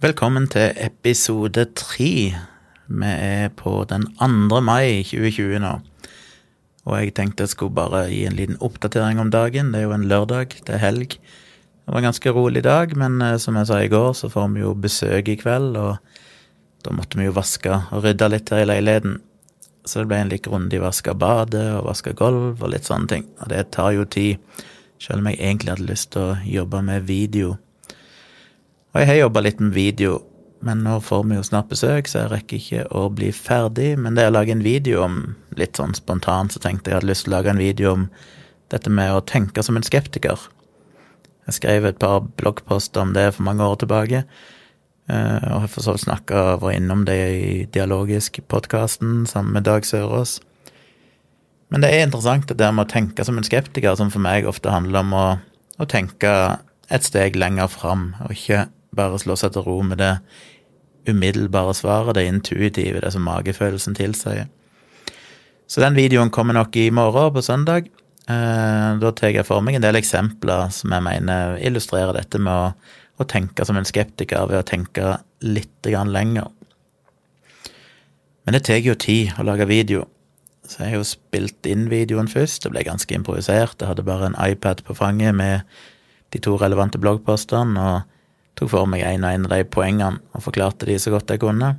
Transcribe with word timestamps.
Velkommen 0.00 0.46
til 0.48 0.70
episode 0.80 1.66
tre. 1.76 2.12
Vi 2.88 3.08
er 3.10 3.50
på 3.52 3.82
den 3.84 4.06
2. 4.16 4.62
mai 4.64 5.02
2020 5.04 5.60
nå. 5.60 5.72
Og 6.86 6.94
jeg 6.96 7.12
tenkte 7.18 7.44
jeg 7.44 7.52
skulle 7.52 7.76
bare 7.76 8.06
gi 8.08 8.22
en 8.24 8.38
liten 8.38 8.56
oppdatering 8.64 9.20
om 9.20 9.28
dagen. 9.28 9.74
Det 9.74 9.82
er 9.82 9.84
jo 9.84 9.92
en 9.98 10.08
lørdag, 10.08 10.56
er 10.72 10.80
helg. 10.80 11.18
Det 11.20 11.92
var 11.92 12.00
en 12.00 12.08
ganske 12.08 12.32
rolig 12.32 12.64
dag, 12.64 12.96
men 12.96 13.20
eh, 13.20 13.36
som 13.36 13.60
jeg 13.60 13.68
sa 13.68 13.82
i 13.84 13.92
går, 13.92 14.16
så 14.16 14.32
får 14.32 14.48
vi 14.56 14.64
jo 14.64 14.72
besøk 14.72 15.28
i 15.28 15.36
kveld, 15.36 15.76
og 15.76 16.00
da 16.80 16.96
måtte 16.96 17.20
vi 17.20 17.28
jo 17.28 17.36
vaske 17.36 17.82
og 17.92 18.00
rydde 18.08 18.32
litt 18.32 18.56
her 18.56 18.64
i 18.64 18.72
leiligheten. 18.72 19.20
Så 19.84 20.00
det 20.00 20.08
ble 20.08 20.24
en 20.24 20.32
litt 20.32 20.48
grundig 20.48 20.80
vask 20.80 21.12
av 21.12 21.20
badet 21.20 21.74
og 21.76 21.90
vaske 21.92 22.16
gulv 22.16 22.54
og 22.56 22.72
litt 22.72 22.88
sånne 22.88 23.18
ting. 23.18 23.28
Og 23.44 23.52
det 23.52 23.66
tar 23.76 23.92
jo 24.00 24.08
tid, 24.08 24.40
selv 24.96 25.20
om 25.20 25.28
jeg 25.28 25.44
egentlig 25.44 25.76
hadde 25.76 25.92
lyst 25.92 26.14
til 26.16 26.30
å 26.30 26.38
jobbe 26.40 26.88
med 26.88 27.04
video. 27.04 27.58
Og 28.90 28.98
jeg 28.98 29.06
har 29.06 29.20
jobba 29.20 29.44
litt 29.44 29.60
med 29.62 29.70
video, 29.76 30.16
men 30.66 30.82
nå 30.82 30.96
får 31.06 31.22
vi 31.30 31.36
jo 31.38 31.44
snart 31.46 31.70
besøk, 31.70 32.08
så 32.10 32.24
jeg 32.24 32.30
rekker 32.32 32.58
ikke 32.58 32.86
å 32.90 33.04
bli 33.14 33.28
ferdig. 33.32 33.92
Men 34.02 34.16
det 34.18 34.26
å 34.26 34.32
lage 34.34 34.50
en 34.50 34.64
video 34.64 35.04
om 35.04 35.20
litt 35.56 35.78
sånn 35.78 35.94
spontant, 35.94 36.50
så 36.50 36.62
tenkte 36.62 36.90
jeg 36.90 36.96
jeg 36.96 36.98
hadde 36.98 37.10
lyst 37.12 37.26
til 37.28 37.32
å 37.32 37.36
lage 37.36 37.52
en 37.54 37.62
video 37.62 37.92
om 37.94 38.08
dette 38.74 38.90
med 38.90 39.14
å 39.14 39.22
tenke 39.22 39.62
som 39.62 39.78
en 39.78 39.86
skeptiker. 39.86 40.42
Jeg 41.46 41.56
skrev 41.60 41.86
et 41.86 42.00
par 42.02 42.24
bloggposter 42.38 43.04
om 43.04 43.14
det 43.14 43.28
for 43.36 43.46
mange 43.46 43.66
år 43.66 43.78
tilbake, 43.78 44.24
eh, 45.10 45.46
og 45.52 45.64
har 45.64 45.70
for 45.70 45.86
så 45.86 45.94
vidt 45.94 46.04
snakka 46.08 46.42
vært 46.62 46.80
innom 46.80 47.06
det 47.06 47.20
i 47.36 47.52
Dialogisk-podkasten 47.70 49.22
sammen 49.30 49.54
med 49.54 49.68
Dag 49.70 49.86
Sørås. 49.86 50.40
Men 51.70 51.86
det 51.86 51.92
er 51.94 52.08
interessant 52.08 52.50
det 52.50 52.58
der 52.58 52.74
med 52.74 52.88
å 52.88 52.90
tenke 52.90 53.22
som 53.26 53.38
en 53.38 53.46
skeptiker, 53.46 53.94
som 53.94 54.10
for 54.10 54.22
meg 54.22 54.50
ofte 54.50 54.74
handler 54.74 55.06
om 55.06 55.14
å, 55.14 55.24
å 55.78 55.86
tenke 55.86 56.34
et 56.90 57.06
steg 57.06 57.38
lenger 57.38 57.70
fram, 57.70 58.16
og 58.26 58.34
ikke 58.34 58.66
bare 58.96 59.20
slå 59.22 59.36
seg 59.38 59.54
til 59.54 59.66
ro 59.66 59.80
med 59.86 60.00
det 60.02 60.14
umiddelbare 61.08 61.74
svaret, 61.74 62.14
det 62.18 62.26
intuitive, 62.28 63.00
det 63.00 63.12
som 63.14 63.24
magefølelsen 63.24 63.96
tilsier. 63.96 64.50
Så 65.70 65.82
den 65.82 65.96
videoen 65.96 66.32
kommer 66.34 66.56
nok 66.56 66.76
i 66.76 66.90
morgen, 66.90 67.32
på 67.34 67.42
søndag. 67.46 67.90
Eh, 68.30 68.88
da 69.00 69.12
tar 69.16 69.34
jeg 69.34 69.46
for 69.48 69.62
meg 69.64 69.78
en 69.78 69.84
del 69.84 69.98
eksempler 69.98 70.68
som 70.74 70.92
jeg 70.94 71.06
mener 71.06 71.58
illustrerer 71.62 72.14
dette 72.18 72.40
med 72.42 72.52
å, 72.52 72.94
å 73.22 73.26
tenke 73.28 73.64
som 73.66 73.78
en 73.78 73.88
skeptiker 73.88 74.50
ved 74.50 74.60
å 74.60 74.66
tenke 74.66 75.16
litt 75.40 75.86
lenger. 75.86 76.50
Men 78.44 78.56
det 78.56 78.64
tar 78.66 78.82
jo 78.82 78.96
tid 78.98 79.36
å 79.38 79.46
lage 79.46 79.68
video. 79.70 80.06
Så 80.66 80.82
jeg 80.82 80.92
har 80.92 81.00
jo 81.00 81.06
spilt 81.06 81.66
inn 81.66 81.88
videoen 81.90 82.30
først. 82.30 82.62
Det 82.64 82.72
ble 82.72 82.84
ganske 82.86 83.14
improvisert. 83.14 83.80
Jeg 83.80 83.90
hadde 83.90 84.06
bare 84.06 84.30
en 84.30 84.38
iPad 84.38 84.84
på 84.86 84.94
fanget 84.94 85.34
med 85.34 85.66
de 86.30 86.38
to 86.38 86.54
relevante 86.58 86.98
bloggpostene, 86.98 87.78
og 87.78 88.19
tok 88.60 88.72
for 88.74 88.88
meg 88.90 89.04
en 89.06 89.24
og 89.24 89.32
en 89.34 89.46
av 89.48 89.54
de 89.54 89.64
poengene 89.64 90.20
og 90.36 90.44
forklarte 90.44 90.88
de 90.88 90.98
så 91.00 91.12
godt 91.14 91.32
jeg 91.32 91.42
kunne. 91.42 91.74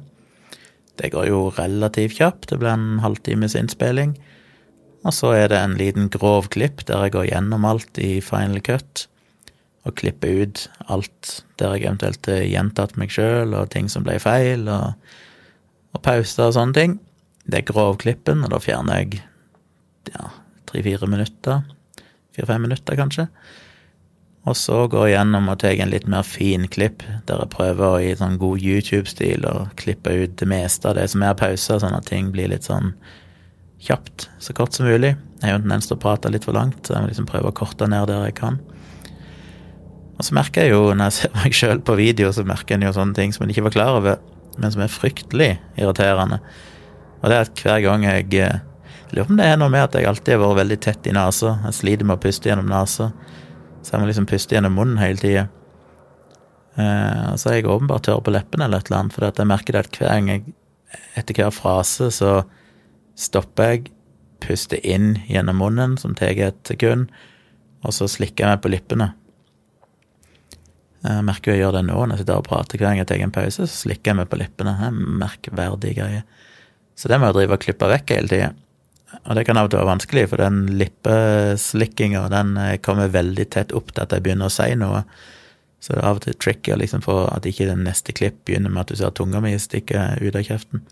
Det 1.00 1.12
går 1.14 1.30
jo 1.30 1.46
relativt 1.56 2.18
kjapt, 2.18 2.50
det 2.50 2.60
blir 2.62 2.74
en 2.74 3.00
halvtimes 3.04 3.56
innspilling. 3.58 4.16
Og 5.06 5.16
så 5.18 5.32
er 5.34 5.48
det 5.50 5.58
en 5.62 5.78
liten 5.80 6.12
grov 6.14 6.52
klipp 6.54 6.84
der 6.90 7.08
jeg 7.08 7.16
går 7.16 7.30
gjennom 7.32 7.66
alt 7.66 7.98
i 8.02 8.20
Final 8.22 8.62
Cut, 8.66 9.08
og 9.82 9.96
klipper 9.98 10.44
ut 10.44 10.68
alt 10.94 11.40
der 11.58 11.74
jeg 11.74 11.88
eventuelt 11.88 12.30
har 12.30 12.44
gjentatt 12.46 12.98
meg 13.02 13.14
sjøl, 13.14 13.56
og 13.58 13.72
ting 13.74 13.90
som 13.90 14.06
ble 14.06 14.20
feil, 14.22 14.68
og, 14.70 14.94
og 15.96 16.04
pauser 16.06 16.50
og 16.50 16.58
sånne 16.58 16.78
ting. 16.78 17.00
Det 17.50 17.62
er 17.62 17.70
grovklippen, 17.72 18.44
og 18.46 18.54
da 18.54 18.62
fjerner 18.62 19.02
jeg 19.02 19.24
ja, 20.12 20.30
tre-fire 20.70 21.10
minutter. 21.10 21.66
Fire-fem 22.36 22.62
minutter, 22.68 23.00
kanskje. 23.00 23.26
Og 24.50 24.58
så 24.58 24.88
går 24.90 25.06
jeg 25.06 25.16
gjennom 25.20 25.50
og 25.52 25.60
tar 25.62 25.78
en 25.78 25.92
litt 25.94 26.08
mer 26.10 26.26
fin 26.26 26.64
klipp, 26.72 27.04
der 27.30 27.44
jeg 27.44 27.54
prøver 27.54 27.86
å 27.86 28.00
i 28.02 28.14
sånn 28.18 28.40
god 28.42 28.64
YouTube-stil 28.66 29.46
å 29.46 29.68
klippe 29.78 30.16
ut 30.24 30.34
det 30.40 30.48
meste 30.50 30.90
av 30.90 30.98
det 30.98 31.06
som 31.14 31.22
er 31.22 31.38
pauser, 31.38 31.78
sånn 31.84 31.94
at 31.94 32.10
ting 32.10 32.32
blir 32.34 32.50
litt 32.50 32.66
sånn 32.66 32.96
kjapt, 33.82 34.30
så 34.42 34.56
kort 34.58 34.74
som 34.74 34.90
mulig. 34.90 35.14
Jeg 35.42 35.46
har 35.46 35.56
jo 35.56 35.60
en 35.60 35.68
tendens 35.68 35.90
til 35.90 35.98
å 35.98 36.02
prate 36.02 36.32
litt 36.34 36.48
for 36.48 36.58
langt, 36.58 36.82
så 36.86 36.96
jeg 36.96 37.04
må 37.04 37.12
liksom 37.12 37.30
prøve 37.30 37.52
å 37.52 37.58
korte 37.62 37.86
ned 37.90 38.10
der 38.10 38.26
jeg 38.30 38.38
kan. 38.42 38.58
Og 40.18 40.26
så 40.26 40.36
merker 40.38 40.66
jeg 40.66 40.74
jo, 40.74 40.82
når 40.94 41.10
jeg 41.10 41.18
ser 41.20 41.38
meg 41.38 41.58
sjøl 41.58 41.86
på 41.86 41.98
video, 42.02 42.34
så 42.34 42.46
merker 42.46 42.78
en 42.78 42.86
jo 42.86 42.96
sånne 42.98 43.18
ting 43.18 43.34
som 43.34 43.46
en 43.46 43.54
ikke 43.54 43.68
var 43.70 43.78
klar 43.78 44.02
over, 44.02 44.20
men 44.58 44.74
som 44.74 44.82
er 44.82 44.92
fryktelig 44.94 45.52
irriterende. 45.78 46.42
Og 47.22 47.30
det 47.30 47.38
er 47.38 47.46
at 47.46 47.64
hver 47.66 47.86
gang 47.86 48.06
jeg 48.10 48.28
jeg 49.12 49.18
lurer 49.18 49.28
på 49.28 49.34
om 49.34 49.40
det 49.42 49.48
er 49.52 49.58
noe 49.60 49.72
med 49.74 49.84
at 49.84 49.96
jeg 49.98 50.08
alltid 50.08 50.38
har 50.38 50.42
vært 50.46 50.60
veldig 50.62 50.78
tett 50.86 51.08
i 51.10 51.14
nesa. 51.16 51.58
Jeg 51.66 51.76
sliter 51.76 52.08
med 52.08 52.16
å 52.16 52.22
puste 52.24 52.48
gjennom 52.48 52.70
nesa. 52.72 53.10
Så 53.82 53.96
jeg 53.96 54.02
må 54.02 54.10
liksom 54.10 54.30
puste 54.30 54.56
gjennom 54.56 54.78
munnen 54.78 55.02
hele 55.02 55.22
tida. 55.22 55.46
Eh, 56.80 57.30
så 57.36 57.52
er 57.52 57.60
jeg 57.60 57.70
åpenbart 57.70 58.06
tørr 58.08 58.22
på 58.24 58.34
leppene 58.34 58.68
eller 58.68 58.82
et 58.82 58.90
eller 58.92 59.04
annet, 59.04 59.16
for 59.16 59.28
jeg 59.28 59.50
merker 59.50 59.80
at 59.80 59.98
hver 59.98 60.14
gang 60.14 60.30
jeg 60.32 60.46
etter 61.20 61.38
hver 61.38 61.52
frase 61.56 62.10
så 62.14 62.42
stopper 63.20 63.74
jeg, 63.74 63.90
puster 64.42 64.80
inn 64.88 65.20
gjennom 65.30 65.60
munnen, 65.62 65.98
som 66.02 66.16
tar 66.18 66.40
et 66.42 66.58
sekund, 66.66 67.12
og 67.86 67.94
så 67.94 68.08
slikker 68.10 68.46
jeg 68.46 68.56
meg 68.56 68.64
på 68.64 68.72
lippene. 68.74 69.12
Jeg 71.02 71.26
merker 71.26 71.52
jo 71.52 71.58
jeg 71.58 71.64
gjør 71.64 71.76
det 71.78 71.84
nå 71.88 71.98
når 71.98 72.16
jeg 72.16 72.24
sitter 72.24 72.42
og 72.42 72.48
prater. 72.48 72.78
Hver 72.78 72.88
gang 72.88 73.00
jeg 73.02 73.10
tar 73.10 73.22
en 73.22 73.34
pause, 73.34 73.66
så 73.66 73.80
slikker 73.86 74.12
jeg 74.12 74.20
meg 74.20 74.28
på 74.30 74.38
lippene. 74.42 74.74
Det 74.78 74.90
er 74.90 74.98
merkverdige 75.22 75.98
greier. 75.98 76.50
Så 76.98 77.10
det 77.10 77.18
må 77.18 77.30
jeg 77.30 77.38
drive 77.40 77.58
og 77.58 77.64
klippe 77.64 77.90
vekk 77.90 78.14
hele 78.14 78.30
tida. 78.30 78.50
Og 79.26 79.36
det 79.36 79.44
kan 79.48 79.60
av 79.60 79.68
og 79.68 79.74
til 79.74 79.82
være 79.82 79.92
vanskelig, 79.92 80.26
for 80.32 80.42
den 80.42 80.64
lippeslikkinga 80.80 82.26
den 82.32 82.56
eh, 82.58 82.78
kommer 82.84 83.12
veldig 83.12 83.48
tett 83.54 83.76
opp 83.76 83.92
til 83.92 84.06
at 84.06 84.16
jeg 84.16 84.26
begynner 84.26 84.50
å 84.50 84.54
si 84.54 84.72
noe. 84.80 85.04
Så 85.82 85.96
det 85.96 86.02
er 86.02 86.10
av 86.10 86.20
og 86.20 86.26
til 86.26 86.38
tricky 86.38 86.78
liksom 86.78 87.04
for 87.06 87.28
at 87.34 87.48
ikke 87.50 87.70
den 87.70 87.84
neste 87.88 88.14
klipp 88.16 88.44
begynner 88.46 88.72
med 88.72 88.86
at 88.86 88.94
du 88.94 89.00
ser 89.00 89.14
tunga 89.18 89.42
mi 89.44 89.56
stikke 89.60 90.12
ut 90.22 90.38
av 90.38 90.46
kjeften. 90.46 90.86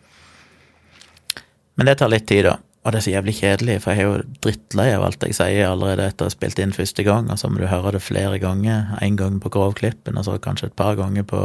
Men 1.80 1.88
det 1.88 2.00
tar 2.02 2.12
litt 2.12 2.28
tid, 2.28 2.47
da. 2.50 2.57
Og 2.84 2.94
det 2.94 3.00
er 3.00 3.06
så 3.06 3.12
jævlig 3.12 3.35
kjedelig, 3.38 3.75
for 3.84 3.94
jeg 3.94 4.02
er 4.02 4.07
jo 4.07 4.38
drittlei 4.44 4.88
av 4.96 5.03
alt 5.06 5.24
jeg 5.24 5.36
sier 5.36 5.68
allerede 5.68 6.07
etter 6.09 6.25
å 6.25 6.30
ha 6.30 6.34
spilt 6.34 6.59
inn 6.63 6.75
første 6.75 7.03
gang, 7.07 7.28
og 7.31 7.40
så 7.40 7.51
må 7.51 7.59
du 7.59 7.68
høre 7.69 7.94
det 7.96 8.01
flere 8.03 8.40
ganger. 8.41 8.96
Én 9.03 9.19
gang 9.19 9.38
på 9.44 9.51
grovklippen, 9.53 10.18
og 10.18 10.25
så 10.25 10.38
kanskje 10.41 10.72
et 10.72 10.78
par 10.80 10.96
ganger 11.00 11.28
på 11.28 11.41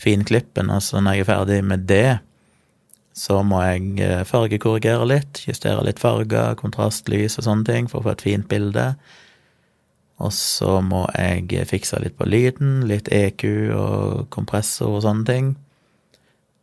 finklippen, 0.00 0.72
og 0.74 0.82
så 0.82 1.00
når 1.00 1.18
jeg 1.18 1.24
er 1.24 1.30
ferdig 1.30 1.60
med 1.66 1.86
det, 1.88 2.18
så 3.20 3.40
må 3.44 3.60
jeg 3.66 3.98
eh, 4.00 4.22
fargekorrigere 4.28 5.06
litt, 5.08 5.42
justere 5.48 5.84
litt 5.84 6.00
farger, 6.00 6.54
kontrastlys 6.60 7.36
og 7.36 7.46
sånne 7.46 7.66
ting 7.68 7.90
for 7.90 8.00
å 8.00 8.08
få 8.08 8.14
et 8.14 8.24
fint 8.24 8.48
bilde. 8.48 8.94
Og 10.20 10.32
så 10.36 10.78
må 10.84 11.06
jeg 11.16 11.66
fikse 11.68 12.00
litt 12.00 12.16
på 12.16 12.28
lyden, 12.28 12.86
litt 12.88 13.08
EQ 13.12 13.44
og 13.76 14.30
kompressor 14.32 14.98
og 14.98 15.04
sånne 15.04 15.28
ting. 15.28 15.50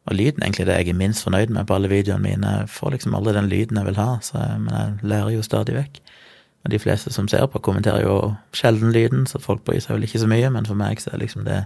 Og 0.08 0.16
lyden 0.16 0.42
er 0.42 0.48
egentlig 0.48 0.68
det 0.70 0.78
jeg 0.80 0.94
er 0.94 1.00
minst 1.02 1.26
fornøyd 1.26 1.52
med 1.54 1.68
på 1.68 1.76
alle 1.76 1.92
videoene 1.92 2.24
mine. 2.24 2.54
Jeg 2.62 2.72
får 2.72 2.96
liksom 2.96 3.18
aldri 3.18 3.36
den 3.36 3.50
lyden 3.52 3.82
jeg 3.82 3.90
vil 3.90 4.00
ha, 4.00 4.10
jeg, 4.24 4.60
men 4.64 4.76
jeg 4.78 5.10
lærer 5.14 5.34
jo 5.36 5.46
stadig 5.46 5.76
vekk. 5.78 6.02
Og 6.66 6.72
de 6.74 6.80
fleste 6.80 7.14
som 7.14 7.28
ser 7.30 7.46
på, 7.52 7.62
kommenterer 7.64 8.06
jo 8.06 8.18
sjelden 8.56 8.94
lyden, 8.96 9.26
så 9.30 9.42
folk 9.42 9.66
bryr 9.68 9.82
seg 9.84 9.98
vel 9.98 10.08
ikke 10.08 10.22
så 10.24 10.30
mye, 10.32 10.50
men 10.54 10.70
for 10.70 10.80
meg 10.80 11.02
så 11.04 11.14
er 11.14 11.22
liksom 11.22 11.46
det 11.48 11.66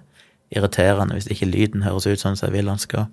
irriterende 0.52 1.16
hvis 1.16 1.30
ikke 1.32 1.48
lyden 1.48 1.86
høres 1.86 2.10
ut 2.10 2.20
sånn 2.20 2.36
som 2.36 2.50
jeg 2.50 2.60
vil 2.60 2.72
den 2.72 2.82
skal. 2.82 3.08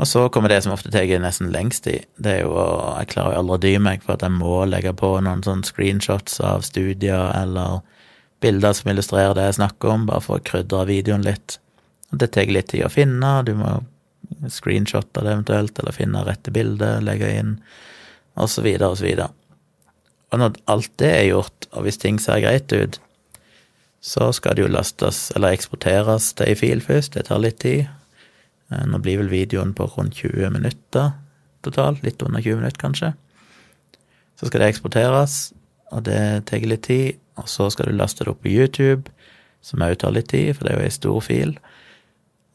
Og 0.00 0.08
så 0.08 0.24
kommer 0.32 0.48
det 0.48 0.62
som 0.64 0.72
ofte 0.72 0.90
tar 0.90 1.06
nesten 1.20 1.52
lengst 1.52 1.86
i. 1.86 1.98
Det 2.16 2.38
er 2.38 2.44
jo 2.46 2.54
Jeg 2.98 3.10
klarer 3.12 3.34
jo 3.34 3.42
aldri 3.42 3.54
å 3.54 3.62
dy 3.64 3.72
meg 3.78 4.04
for 4.04 4.16
at 4.16 4.24
jeg 4.24 4.34
må 4.34 4.64
legge 4.64 4.94
på 4.96 5.14
noen 5.20 5.44
sånne 5.44 5.68
screenshots 5.68 6.40
av 6.40 6.64
studier 6.66 7.28
eller 7.36 7.82
bilder 8.42 8.72
som 8.74 8.90
illustrerer 8.90 9.36
det 9.38 9.44
jeg 9.50 9.58
snakker 9.60 9.92
om, 9.92 10.06
bare 10.08 10.24
for 10.24 10.40
å 10.40 10.44
krydre 10.44 10.86
videoen 10.88 11.22
litt. 11.26 11.58
Det 12.10 12.32
tar 12.34 12.50
litt 12.50 12.72
tid 12.72 12.86
å 12.86 12.92
finne. 12.92 13.30
Du 13.46 13.54
må 13.54 13.76
screenshotte 14.50 15.22
det 15.22 15.36
eventuelt, 15.36 15.78
eller 15.78 15.94
finne 15.94 16.24
rette 16.26 16.50
bildet, 16.50 17.04
legge 17.06 17.30
inn, 17.38 17.54
og 18.34 18.50
så 18.50 18.64
videre 18.64 18.90
og 18.92 18.98
så 18.98 19.06
videre. 19.06 19.30
Og 20.32 20.40
når 20.40 20.58
alt 20.72 20.92
det 20.98 21.10
er 21.12 21.26
gjort, 21.28 21.68
og 21.72 21.86
hvis 21.86 22.00
ting 22.00 22.18
ser 22.20 22.42
greit 22.42 22.72
ut, 22.72 22.98
så 24.02 24.32
skal 24.34 24.56
det 24.56 24.64
jo 24.64 24.72
lastes 24.72 25.28
eller 25.36 25.54
eksporteres 25.54 26.32
til 26.34 26.50
ei 26.50 26.56
fil 26.58 26.80
først. 26.82 27.14
Det 27.14 27.28
tar 27.28 27.42
litt 27.44 27.60
tid. 27.62 27.86
Eh, 28.72 28.86
nå 28.88 29.00
blir 29.02 29.20
vel 29.20 29.30
videoen 29.32 29.74
på 29.76 29.86
rundt 29.96 30.22
20 30.22 30.50
minutter 30.54 31.12
totalt. 31.62 32.02
Litt 32.02 32.22
under 32.22 32.40
20 32.40 32.62
minutter, 32.62 32.80
kanskje. 32.80 33.12
Så 34.40 34.48
skal 34.48 34.64
det 34.64 34.72
eksporteres, 34.72 35.52
og 35.92 36.06
det 36.08 36.46
tar 36.50 36.64
litt 36.66 36.86
tid. 36.88 37.20
Og 37.40 37.48
så 37.48 37.68
skal 37.72 37.88
du 37.88 37.96
laste 37.96 38.24
det 38.24 38.32
opp 38.32 38.42
på 38.44 38.52
YouTube, 38.52 39.12
som 39.64 39.82
òg 39.84 39.96
tar 40.00 40.12
litt 40.12 40.28
tid, 40.32 40.56
for 40.56 40.66
det 40.66 40.74
er 40.74 40.80
jo 40.80 40.88
ei 40.88 40.92
stor 40.92 41.20
fil. 41.24 41.56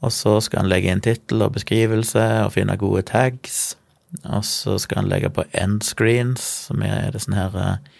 Og 0.05 0.13
så 0.13 0.35
skal 0.43 0.63
han 0.63 0.69
legge 0.69 0.91
inn 0.93 1.01
tittel 1.01 1.41
og 1.41 1.55
beskrivelse 1.55 2.25
og 2.45 2.53
finne 2.53 2.77
gode 2.77 3.01
tags. 3.09 3.77
Og 4.23 4.43
så 4.45 4.77
skal 4.79 5.01
han 5.01 5.09
legge 5.09 5.31
på 5.33 5.47
endscreens, 5.57 6.43
som 6.67 6.83
er 6.85 7.09
det 7.13 7.23
sånne 7.23 7.39
her 7.39 7.57
eh, 7.63 7.95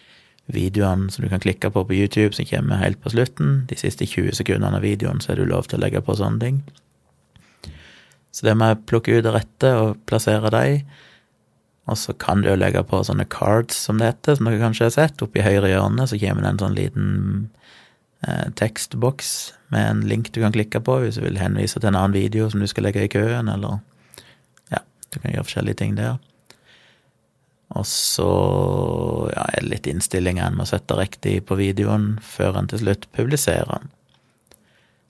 videoene 0.53 1.09
som 1.11 1.25
du 1.25 1.31
kan 1.31 1.41
klikke 1.43 1.71
på 1.73 1.83
på 1.87 1.97
YouTube, 1.97 2.35
som 2.35 2.45
kommer 2.45 2.83
helt 2.83 3.01
på 3.01 3.11
slutten. 3.15 3.65
De 3.69 3.79
siste 3.79 4.05
20 4.05 4.37
sekundene 4.37 4.77
av 4.77 4.85
videoen 4.85 5.23
så 5.23 5.33
er 5.33 5.41
du 5.41 5.49
lov 5.49 5.67
til 5.67 5.79
å 5.79 5.85
legge 5.87 6.03
på 6.05 6.15
sånne 6.15 6.43
ting. 6.43 6.61
Så 8.31 8.45
det 8.45 8.55
med 8.59 8.75
å 8.75 8.81
plukke 8.89 9.17
ut 9.17 9.25
det 9.25 9.33
rette 9.33 9.73
og 9.79 9.99
plassere 10.09 10.53
dem, 10.53 10.87
Og 11.87 11.95
så 11.95 12.11
kan 12.13 12.41
du 12.43 12.49
jo 12.49 12.57
legge 12.59 12.81
på 12.83 12.99
sånne 12.99 13.23
cards, 13.31 13.77
som 13.87 14.01
det 14.01 14.09
heter, 14.09 14.35
som 14.35 14.49
dere 14.49 14.59
kanskje 14.59 14.89
har 14.89 14.91
sett. 14.91 15.21
Oppi 15.23 15.39
høyre 15.39 15.69
hjørne 15.71 16.03
så 16.03 16.19
kommer 16.19 16.43
det 16.43 16.49
en 16.49 16.59
sånn 16.59 16.75
liten 16.75 17.11
eh, 18.27 18.49
tekstboks 18.59 19.29
med 19.71 19.85
en 19.87 20.01
link 20.09 20.33
du 20.35 20.41
kan 20.43 20.51
klikke 20.51 20.81
på 20.83 20.97
hvis 20.99 21.15
du 21.15 21.23
vil 21.23 21.39
henvise 21.39 21.79
til 21.79 21.87
en 21.87 21.95
annen 21.95 22.15
video 22.15 22.49
som 22.51 22.59
du 22.59 22.67
skal 22.67 22.89
legge 22.89 23.05
i 23.05 23.11
køen, 23.11 23.47
eller 23.47 23.79
ja, 24.73 24.83
du 25.13 25.19
kan 25.21 25.31
gjøre 25.31 25.47
forskjellige 25.47 25.79
ting 25.79 25.95
der. 25.95 26.19
Og 27.75 27.87
så 27.87 28.27
ja, 29.33 29.43
er 29.51 29.63
det 29.63 29.71
litt 29.71 29.87
innstillinger 29.91 30.47
en 30.47 30.59
må 30.59 30.67
sette 30.67 30.95
riktig 30.99 31.39
på 31.47 31.57
videoen 31.59 32.15
før 32.23 32.59
en 32.59 32.69
til 32.71 32.83
slutt 32.83 33.07
publiserer 33.15 33.67
den. 33.77 33.91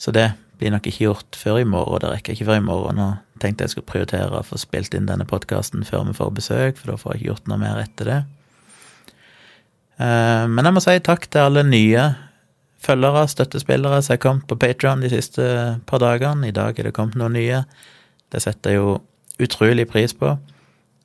Så 0.01 0.13
det 0.13 0.31
blir 0.57 0.73
nok 0.73 0.87
ikke 0.89 1.05
gjort 1.05 1.37
før 1.37 1.61
i 1.61 1.67
morgen, 1.67 2.01
det 2.03 2.11
rekker 2.11 2.35
ikke 2.35 2.47
før 2.49 2.61
i 2.61 2.65
morgen. 2.65 3.01
Nå 3.01 3.41
tenkte 3.41 3.65
jeg 3.65 3.75
skulle 3.75 3.89
prioritere 3.89 4.39
å 4.39 4.45
få 4.45 4.59
spilt 4.59 4.95
inn 4.97 5.09
denne 5.09 5.27
podkasten 5.29 5.85
før 5.87 6.07
vi 6.07 6.15
får 6.17 6.33
besøk, 6.39 6.79
for 6.79 6.91
da 6.91 6.97
får 7.01 7.13
jeg 7.13 7.21
ikke 7.21 7.31
gjort 7.31 7.51
noe 7.51 7.61
mer 7.61 7.81
etter 7.83 8.09
det. 8.11 8.21
Eh, 9.97 10.45
men 10.49 10.65
jeg 10.65 10.75
må 10.75 10.83
si 10.83 10.97
takk 11.05 11.29
til 11.29 11.45
alle 11.45 11.65
nye 11.67 12.07
følgere, 12.83 13.25
støttespillere 13.29 14.01
som 14.01 14.15
har 14.15 14.23
kommet 14.23 14.49
på 14.49 14.59
Patron 14.61 15.01
de 15.03 15.11
siste 15.13 15.47
par 15.89 16.01
dagene. 16.03 16.49
I 16.49 16.55
dag 16.55 16.77
er 16.77 16.89
det 16.89 16.95
kommet 16.97 17.17
noen 17.19 17.37
nye. 17.37 17.63
Det 18.33 18.43
setter 18.43 18.75
jeg 18.75 18.81
jo 18.81 18.99
utrolig 19.43 19.87
pris 19.89 20.13
på. 20.17 20.35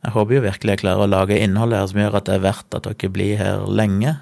Jeg 0.03 0.17
håper 0.17 0.35
jo 0.35 0.45
virkelig 0.49 0.75
jeg 0.75 0.83
klarer 0.83 1.05
å 1.05 1.11
lage 1.11 1.39
innhold 1.39 1.77
her 1.77 1.89
som 1.89 2.01
gjør 2.03 2.19
at 2.19 2.29
det 2.29 2.37
er 2.37 2.47
verdt 2.49 2.77
at 2.77 2.89
dere 2.89 3.13
blir 3.15 3.39
her 3.39 3.67
lenge 3.71 4.17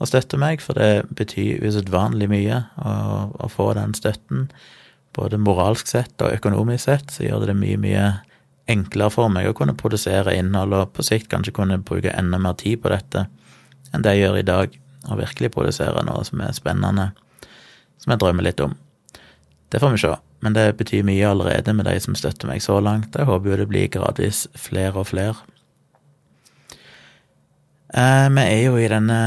og 0.00 0.08
støtter 0.08 0.40
meg, 0.40 0.62
for 0.64 0.78
det 0.80 1.04
betyr 1.16 1.60
usedvanlig 1.66 2.30
mye 2.32 2.62
å, 2.80 2.92
å, 3.36 3.48
få 3.52 3.70
den 3.76 3.92
støtten. 3.96 4.48
Både 5.16 5.40
moralsk 5.40 5.90
sett 5.90 6.22
og 6.24 6.32
økonomisk 6.32 6.86
sett 6.86 7.12
så 7.12 7.26
gjør 7.26 7.44
det 7.44 7.52
det 7.52 7.58
mye, 7.60 7.80
mye 7.82 8.06
enklere 8.70 9.12
for 9.12 9.32
meg 9.32 9.50
å 9.50 9.56
kunne 9.56 9.76
produsere 9.76 10.36
innhold, 10.38 10.76
og 10.76 10.94
på 10.96 11.04
sikt 11.04 11.28
kanskje 11.32 11.54
kunne 11.56 11.80
bruke 11.84 12.14
enda 12.16 12.40
mer 12.40 12.56
tid 12.60 12.80
på 12.80 12.92
dette 12.92 13.26
enn 13.90 14.04
det 14.06 14.14
jeg 14.14 14.24
gjør 14.24 14.38
i 14.38 14.46
dag, 14.46 14.74
og 15.10 15.18
virkelig 15.18 15.50
produsere 15.50 16.04
noe 16.06 16.22
som 16.28 16.40
er 16.44 16.54
spennende, 16.54 17.10
som 17.98 18.14
jeg 18.14 18.22
drømmer 18.22 18.46
litt 18.46 18.60
om. 18.62 18.76
Det 19.70 19.80
får 19.82 19.94
vi 19.94 20.02
se, 20.04 20.12
men 20.44 20.54
det 20.54 20.66
betyr 20.78 21.06
mye 21.06 21.26
allerede 21.26 21.74
med 21.74 21.88
de 21.90 21.96
som 22.02 22.14
støtter 22.18 22.48
meg 22.48 22.62
så 22.62 22.78
langt. 22.82 23.16
Jeg 23.18 23.26
håper 23.28 23.50
jo 23.50 23.58
det 23.60 23.68
blir 23.70 23.90
gradvis 23.92 24.44
flere 24.58 25.02
og 25.02 25.10
flere. 25.10 25.34
Eh, 27.90 28.28
vi 28.30 28.44
er 28.44 28.60
jo 28.68 28.78
i 28.78 28.90
denne 28.90 29.20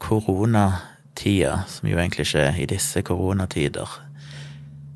koronatida, 0.00 1.64
som 1.68 1.88
jo 1.88 1.98
egentlig 2.00 2.26
ikke 2.28 2.46
er 2.48 2.60
i 2.60 2.68
disse 2.70 3.02
koronatider. 3.06 3.98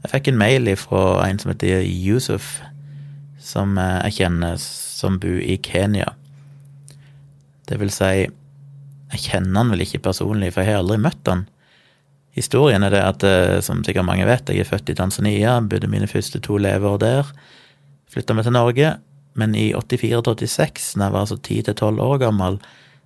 Jeg 0.04 0.12
fikk 0.12 0.30
en 0.30 0.40
mail 0.40 0.68
fra 0.76 1.24
en 1.28 1.40
som 1.40 1.52
heter 1.52 1.84
Yusuf, 1.84 2.58
som 3.40 3.76
jeg 3.78 4.18
kjenner 4.18 4.58
som 4.60 5.18
bor 5.20 5.40
i 5.40 5.56
Kenya. 5.60 6.12
Det 7.68 7.78
vil 7.80 7.92
si, 7.92 8.26
jeg 9.14 9.24
kjenner 9.28 9.62
han 9.62 9.72
vel 9.72 9.84
ikke 9.84 10.02
personlig, 10.04 10.52
for 10.52 10.64
jeg 10.64 10.74
har 10.74 10.82
aldri 10.82 11.00
møtt 11.00 11.30
han. 11.30 11.46
Historien 12.34 12.82
er 12.82 12.90
det 12.90 13.02
at, 13.04 13.24
eh, 13.24 13.60
som 13.62 13.84
sikkert 13.86 14.08
mange 14.08 14.26
vet, 14.26 14.48
jeg 14.50 14.64
er 14.64 14.68
født 14.68 14.90
i 14.90 14.96
Tanzania, 14.98 15.60
bodde 15.60 15.88
mine 15.88 16.08
første 16.10 16.40
to 16.42 16.58
leveår 16.58 16.98
der. 16.98 17.30
Flytta 18.10 18.34
meg 18.34 18.44
til 18.44 18.56
Norge, 18.56 18.96
men 19.38 19.54
i 19.54 19.72
84-86, 19.72 20.94
da 20.98 21.06
jeg 21.06 21.14
var 21.14 21.20
altså 21.20 21.38
10-12 21.38 22.00
år 22.02 22.18
gammel, 22.18 22.58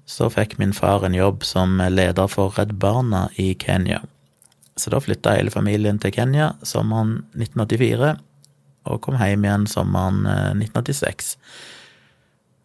så 0.09 0.31
fikk 0.33 0.57
min 0.59 0.73
far 0.73 1.05
en 1.05 1.17
jobb 1.17 1.45
som 1.45 1.77
leder 1.93 2.31
for 2.33 2.55
Redd 2.57 2.79
Barna 2.81 3.27
i 3.37 3.53
Kenya. 3.61 4.01
Så 4.79 4.91
da 4.91 5.01
flytta 5.03 5.35
hele 5.37 5.53
familien 5.53 5.99
til 6.01 6.15
Kenya 6.15 6.55
sommeren 6.67 7.27
1984, 7.37 8.15
og 8.89 9.03
kom 9.05 9.19
hjem 9.21 9.45
igjen 9.45 9.67
sommeren 9.69 10.23
1986. 10.57 11.35
Eh, 11.35 11.75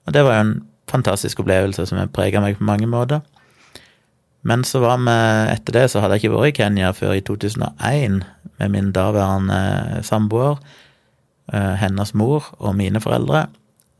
og 0.07 0.15
det 0.15 0.23
var 0.23 0.37
jo 0.37 0.45
en 0.45 0.53
fantastisk 0.91 1.41
opplevelse 1.43 1.87
som 1.89 1.99
prega 2.15 2.41
meg 2.43 2.59
på 2.59 2.67
mange 2.67 2.87
måter. 2.87 3.23
Men 4.43 4.63
så 4.67 4.81
var 4.83 4.99
vi, 4.99 5.15
etter 5.53 5.75
det 5.75 5.85
så 5.91 6.03
hadde 6.03 6.17
jeg 6.17 6.25
ikke 6.25 6.35
vært 6.35 6.51
i 6.51 6.57
Kenya 6.61 6.91
før 6.95 7.15
i 7.15 7.23
2001 7.23 8.21
med 8.59 8.71
min 8.71 8.91
daværende 8.95 10.03
samboer, 10.03 10.59
eh, 11.51 11.75
hennes 11.79 12.13
mor 12.13 12.51
og 12.59 12.75
mine 12.79 13.03
foreldre. 13.03 13.47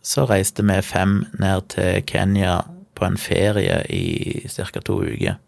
Så 0.03 0.27
reiste 0.27 0.63
vi 0.67 0.79
fem 0.83 1.25
ned 1.39 1.67
til 1.75 2.03
Kenya 2.07 2.61
på 2.95 3.05
en 3.07 3.17
ferie 3.17 3.81
i 3.89 4.03
ca. 4.49 4.81
to 4.81 5.01
uker. 5.03 5.39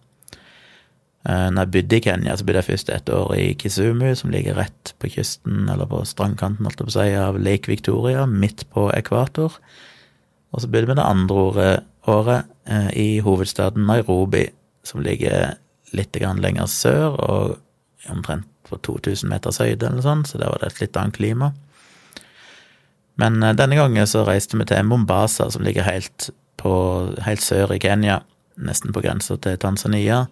Eh, 1.26 1.48
når 1.50 1.66
jeg 1.66 1.72
bodde 1.74 1.98
i 1.98 2.04
Kenya, 2.06 2.36
så 2.38 2.46
bodde 2.46 2.62
jeg 2.62 2.70
først 2.70 2.92
et 2.94 3.10
år 3.10 3.34
i 3.34 3.46
Kisumu, 3.58 4.12
som 4.16 4.30
ligger 4.30 4.60
rett 4.60 4.94
på 5.02 5.10
kysten, 5.10 5.66
eller 5.74 5.90
på 5.90 6.04
strandkanten, 6.06 6.68
holdt 6.68 6.84
jeg 6.84 6.90
på 6.90 6.94
å 6.94 6.98
si, 7.00 7.08
av 7.18 7.40
Lake 7.42 7.72
Victoria, 7.72 8.28
midt 8.30 8.68
på 8.74 8.92
ekvator. 8.94 9.58
Og 10.54 10.62
så 10.62 10.70
bodde 10.70 10.92
vi 10.92 10.98
det 11.00 11.06
andre 11.06 11.80
året, 12.06 12.46
eh, 12.70 12.90
i 12.94 13.20
hovedstaden 13.26 13.88
Nairobi, 13.90 14.48
som 14.84 15.02
ligger 15.02 15.56
litt 15.94 16.16
lenger 16.16 16.70
sør, 16.70 17.18
og 17.18 17.58
omtrent 18.10 18.46
på 18.70 18.78
2000 18.78 19.30
meters 19.30 19.58
høyde, 19.58 19.88
eller 19.88 20.02
sånn, 20.06 20.26
så 20.26 20.38
der 20.38 20.50
var 20.50 20.62
det 20.62 20.74
et 20.74 20.82
litt 20.82 20.98
annet 20.98 21.18
klima. 21.18 21.54
Men 23.18 23.42
eh, 23.42 23.56
denne 23.58 23.76
gangen 23.80 24.08
så 24.08 24.26
reiste 24.28 24.58
vi 24.60 24.68
til 24.70 24.86
Mombasa, 24.86 25.50
som 25.50 25.66
ligger 25.66 25.88
helt, 25.88 26.30
på, 26.62 26.74
helt 27.26 27.44
sør 27.44 27.76
i 27.76 27.80
Kenya, 27.82 28.22
nesten 28.56 28.94
på 28.96 29.04
grensa 29.04 29.38
til 29.42 29.58
Tanzania, 29.60 30.26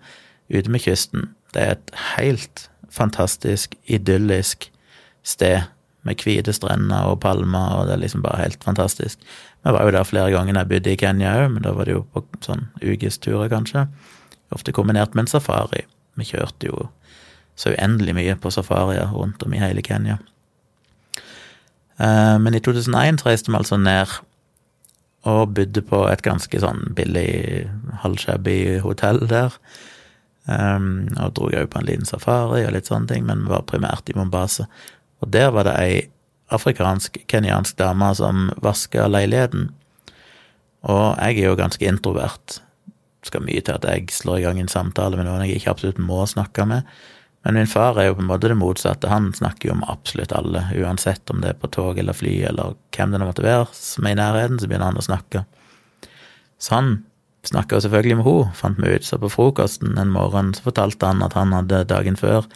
ute 0.53 0.71
med 0.71 0.83
kysten. 0.85 1.31
Det 1.53 1.61
er 1.61 1.77
et 1.77 1.93
helt 2.17 2.67
fantastisk, 2.93 3.75
idyllisk 3.85 4.69
sted 5.23 5.69
med 6.03 6.19
hvite 6.19 6.53
strender 6.53 7.07
og 7.09 7.21
palmer, 7.23 7.77
og 7.77 7.87
det 7.87 7.95
er 7.95 8.03
liksom 8.03 8.23
bare 8.23 8.41
helt 8.41 8.63
fantastisk. 8.63 9.19
Vi 9.63 9.71
var 9.71 9.85
jo 9.87 9.93
der 9.95 10.03
flere 10.03 10.31
ganger 10.31 10.53
da 10.57 10.65
jeg 10.65 10.71
bodde 10.73 10.91
i 10.91 10.99
Kenya 10.99 11.37
òg, 11.39 11.47
men 11.53 11.63
da 11.63 11.71
var 11.75 11.87
det 11.87 11.95
jo 11.95 12.03
på 12.11 12.25
sånn 12.43 12.67
ukesturer, 12.83 13.47
kanskje 13.51 13.87
ofte 14.53 14.73
kombinert 14.75 15.15
med 15.15 15.25
en 15.25 15.31
safari. 15.31 15.85
Vi 16.19 16.27
kjørte 16.29 16.69
jo 16.69 16.89
så 17.55 17.73
uendelig 17.73 18.15
mye 18.17 18.35
på 18.37 18.51
safarier 18.53 19.09
rundt 19.13 19.43
om 19.45 19.53
i 19.53 19.61
hele 19.61 19.81
Kenya. 19.85 20.19
Eh, 22.01 22.37
men 22.41 22.55
i 22.55 22.61
2001 22.63 23.25
reiste 23.25 23.51
vi 23.51 23.57
altså 23.57 23.77
ned 23.77 24.13
og 25.23 25.53
bodde 25.55 25.81
på 25.87 26.03
et 26.11 26.23
ganske 26.25 26.59
sånn 26.59 26.81
billig, 26.97 27.67
halvshabby 28.03 28.79
hotell 28.83 29.21
der. 29.29 29.55
Um, 30.43 31.07
og 31.15 31.37
dro 31.37 31.47
òg 31.47 31.69
på 31.71 31.79
en 31.79 31.87
liten 31.87 32.07
safari 32.07 32.65
og 32.65 32.73
litt 32.75 32.89
sånne 32.89 33.07
ting, 33.13 33.23
men 33.29 33.45
var 33.47 33.63
primært 33.69 34.11
i 34.11 34.17
Mombasa. 34.17 34.67
Og 35.23 35.31
der 35.31 35.53
var 35.55 35.69
det 35.69 35.77
ei 35.79 35.93
afrikansk-kenyansk 36.53 37.77
dame 37.79 38.11
som 38.19 38.49
vaska 38.61 39.07
leiligheten. 39.07 39.69
Og 40.83 41.15
jeg 41.15 41.39
er 41.39 41.47
jo 41.47 41.59
ganske 41.59 41.87
introvert, 41.87 42.61
Det 43.23 43.29
skal 43.29 43.45
mye 43.47 43.61
til 43.63 43.71
at 43.71 43.85
jeg 43.87 44.09
slår 44.11 44.37
i 44.37 44.41
gang 44.43 44.57
en 44.59 44.67
samtale 44.67 45.15
med 45.15 45.23
noen 45.23 45.45
jeg 45.45 45.55
ikke 45.55 45.69
absolutt 45.71 45.97
må 45.97 46.25
snakke 46.27 46.65
med. 46.67 46.83
Men 47.43 47.57
min 47.59 47.67
far 47.67 47.97
er 47.99 48.07
jo 48.07 48.17
på 48.17 48.23
en 48.23 48.29
måte 48.29 48.47
det 48.47 48.55
motsatte. 48.55 49.11
Han 49.11 49.33
snakker 49.35 49.69
jo 49.69 49.75
med 49.75 49.89
absolutt 49.91 50.31
alle, 50.35 50.63
uansett 50.79 51.29
om 51.33 51.41
det 51.43 51.51
er 51.51 51.59
på 51.59 51.69
tog 51.75 51.97
eller 51.99 52.15
fly 52.15 52.37
eller 52.47 52.77
hvem 52.95 53.11
det 53.11 53.19
måtte 53.23 53.43
være 53.43 53.67
som 53.75 54.07
er 54.07 54.15
i 54.15 54.19
nærheten, 54.19 54.61
så 54.61 54.69
begynner 54.69 54.93
han 54.93 55.01
å 55.01 55.03
snakke. 55.03 55.43
Så 56.63 56.77
han 56.77 56.93
snakka 57.43 57.75
jo 57.75 57.83
selvfølgelig 57.83 58.19
med 58.21 58.29
henne, 58.29 58.53
fant 58.55 58.79
vi 58.79 58.93
ut. 58.95 59.07
Så 59.07 59.19
på 59.19 59.31
frokosten 59.31 59.97
en 59.99 60.13
morgen 60.13 60.53
så 60.55 60.69
fortalte 60.69 61.09
han 61.11 61.25
at 61.25 61.35
han 61.35 61.51
hadde 61.55 61.83
dagen 61.89 62.19
før 62.19 62.47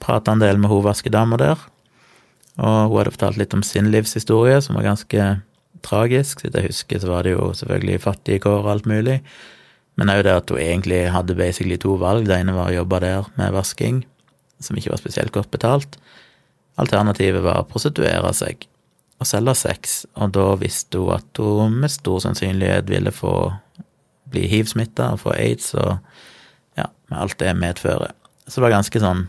prata 0.00 0.32
en 0.32 0.40
del 0.40 0.60
med 0.62 0.72
hun 0.72 0.86
vaskedama 0.86 1.36
der. 1.40 1.60
Og 2.58 2.88
hun 2.88 2.98
hadde 3.02 3.14
fortalt 3.14 3.38
litt 3.40 3.54
om 3.54 3.66
sin 3.66 3.90
livshistorie, 3.92 4.62
som 4.64 4.78
var 4.78 4.88
ganske 4.88 5.28
tragisk. 5.84 6.40
Så 6.40 6.50
jeg 6.54 6.72
husker, 6.72 7.02
så 7.02 7.12
var 7.12 7.26
det 7.26 7.36
jo 7.36 7.52
selvfølgelig 7.60 8.00
fattige 8.06 8.42
kår 8.46 8.62
og 8.64 8.72
alt 8.72 8.88
mulig. 8.90 9.20
Men 9.98 10.12
òg 10.12 10.22
det 10.26 10.34
at 10.38 10.52
hun 10.52 10.62
egentlig 10.62 11.02
hadde 11.10 11.36
basically 11.38 11.78
to 11.80 11.96
valg. 11.98 12.28
Det 12.28 12.38
ene 12.38 12.54
var 12.54 12.70
å 12.70 12.76
jobbe 12.78 13.00
der 13.02 13.28
med 13.38 13.54
vasking, 13.56 14.04
som 14.62 14.78
ikke 14.78 14.92
var 14.94 15.02
spesielt 15.02 15.34
godt 15.34 15.50
betalt. 15.54 15.98
Alternativet 16.78 17.42
var 17.42 17.62
å 17.62 17.68
prostituere 17.68 18.30
seg 18.36 18.68
og 19.18 19.26
selge 19.26 19.54
sex, 19.58 20.04
og 20.14 20.30
da 20.36 20.52
visste 20.60 21.00
hun 21.00 21.16
at 21.16 21.40
hun 21.42 21.80
med 21.82 21.90
stor 21.90 22.20
sannsynlighet 22.22 22.86
ville 22.86 23.10
få 23.10 23.50
bli 24.30 24.44
hiv-smitta 24.46 25.08
og 25.16 25.24
få 25.24 25.34
aids 25.34 25.72
og 25.74 25.96
ja, 26.78 26.86
med 27.10 27.18
alt 27.18 27.38
det 27.40 27.56
medfører. 27.58 28.14
Så 28.46 28.60
det 28.60 28.66
var 28.68 28.76
ganske 28.76 29.02
sånn 29.02 29.26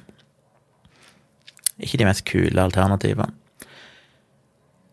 ikke 1.80 2.00
de 2.02 2.08
mest 2.08 2.26
kule 2.28 2.62
alternativene. 2.62 3.34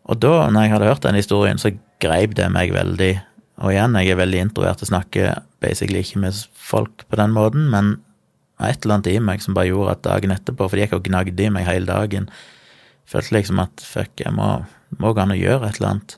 Og 0.06 0.20
da, 0.22 0.46
når 0.54 0.62
jeg 0.62 0.72
hadde 0.72 0.88
hørt 0.90 1.02
den 1.02 1.18
historien, 1.18 1.58
så 1.58 1.72
greip 2.02 2.36
det 2.38 2.46
meg 2.54 2.70
veldig. 2.74 3.16
Og 3.56 3.72
igjen, 3.72 3.96
jeg 3.96 4.12
er 4.12 4.20
veldig 4.20 4.42
introvert 4.44 4.82
og 4.84 4.90
snakker 4.90 5.40
basically 5.64 6.02
ikke 6.04 6.20
med 6.26 6.36
folk 6.52 7.06
på 7.08 7.18
den 7.20 7.32
måten, 7.32 7.70
men 7.72 7.96
et 8.60 8.84
eller 8.84 8.98
annet 8.98 9.10
i 9.12 9.16
meg 9.20 9.42
som 9.44 9.56
bare 9.56 9.70
gjorde 9.70 9.96
at 9.96 10.04
dagen 10.04 10.32
etterpå, 10.32 10.68
for 10.68 10.76
de 10.76 10.84
gikk 10.84 10.96
og 10.96 11.08
gnagde 11.08 11.44
i 11.44 11.52
meg 11.52 11.66
hele 11.68 11.88
dagen, 11.88 12.28
følte 13.08 13.36
liksom 13.36 13.60
at 13.62 13.84
fuck, 13.84 14.12
jeg 14.20 14.32
må, 14.34 14.48
må 15.00 15.12
gå 15.12 15.22
an 15.22 15.34
å 15.34 15.38
gjøre 15.38 15.68
et 15.68 15.80
eller 15.80 15.94
annet. 15.94 16.16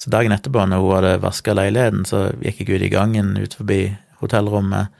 Så 0.00 0.12
dagen 0.12 0.34
etterpå, 0.34 0.64
når 0.68 0.82
hun 0.82 0.94
hadde 0.96 1.14
vaska 1.24 1.54
leiligheten, 1.56 2.04
så 2.08 2.26
gikk 2.44 2.64
jeg 2.64 2.76
ut 2.76 2.86
i 2.86 2.92
gangen 2.92 3.32
ut 3.40 3.56
forbi 3.56 3.80
hotellrommet 4.20 4.92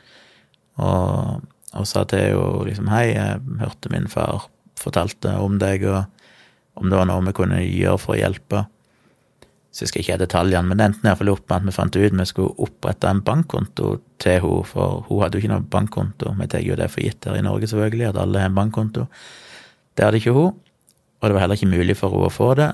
og, 0.81 1.43
og 1.77 1.89
sa 1.89 2.05
til 2.09 2.23
henne 2.25 2.69
liksom 2.69 2.89
hei, 2.93 3.11
jeg 3.15 3.43
hørte 3.61 3.93
min 3.93 4.09
far 4.13 4.49
fortalte 4.81 5.33
om 5.41 5.57
deg, 5.61 5.85
og 5.89 6.81
om 6.81 6.91
det 6.91 6.99
var 6.99 7.09
noe 7.09 7.25
vi 7.29 7.37
kunne 7.37 7.61
gjøre 7.65 8.01
for 8.01 8.17
å 8.17 8.21
hjelpe. 8.21 8.67
Så 9.77 9.85
husker 9.85 10.01
skal 10.01 10.05
ikke 10.07 10.23
detaljene, 10.23 10.71
men 10.71 10.79
det 10.79 10.85
endte 10.87 11.05
iallfall 11.05 11.31
opp 11.35 11.51
med 11.51 11.57
at 11.59 11.65
vi 11.67 11.73
fant 11.77 11.97
ut 11.99 12.15
vi 12.17 12.25
skulle 12.25 12.65
opprette 12.65 13.11
en 13.13 13.19
bankkonto 13.21 13.91
til 14.25 14.39
henne, 14.41 14.61
for 14.65 15.03
hun 15.05 15.19
hadde 15.21 15.37
jo 15.37 15.43
ikke 15.43 15.51
noen 15.53 15.67
bankkonto. 15.75 16.31
Vi 16.39 16.47
tar 16.49 16.63
jo 16.65 16.79
det 16.81 16.87
for 16.95 17.05
gitt 17.05 17.27
her 17.29 17.37
i 17.37 17.43
Norge, 17.45 17.69
selvfølgelig, 17.69 18.07
at 18.09 18.21
alle 18.23 18.41
har 18.41 18.49
en 18.49 18.57
bankkonto. 18.57 19.05
Det 19.93 20.07
hadde 20.07 20.23
ikke 20.23 20.33
hun, 20.33 20.55
og 20.57 21.29
det 21.29 21.37
var 21.37 21.45
heller 21.45 21.61
ikke 21.61 21.75
mulig 21.75 21.97
for 21.99 22.15
henne 22.15 22.31
å 22.31 22.33
få 22.33 22.55
det, 22.57 22.71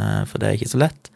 eh, 0.00 0.22
for 0.30 0.40
det 0.40 0.48
er 0.48 0.56
ikke 0.56 0.70
så 0.70 0.80
lett. 0.80 1.10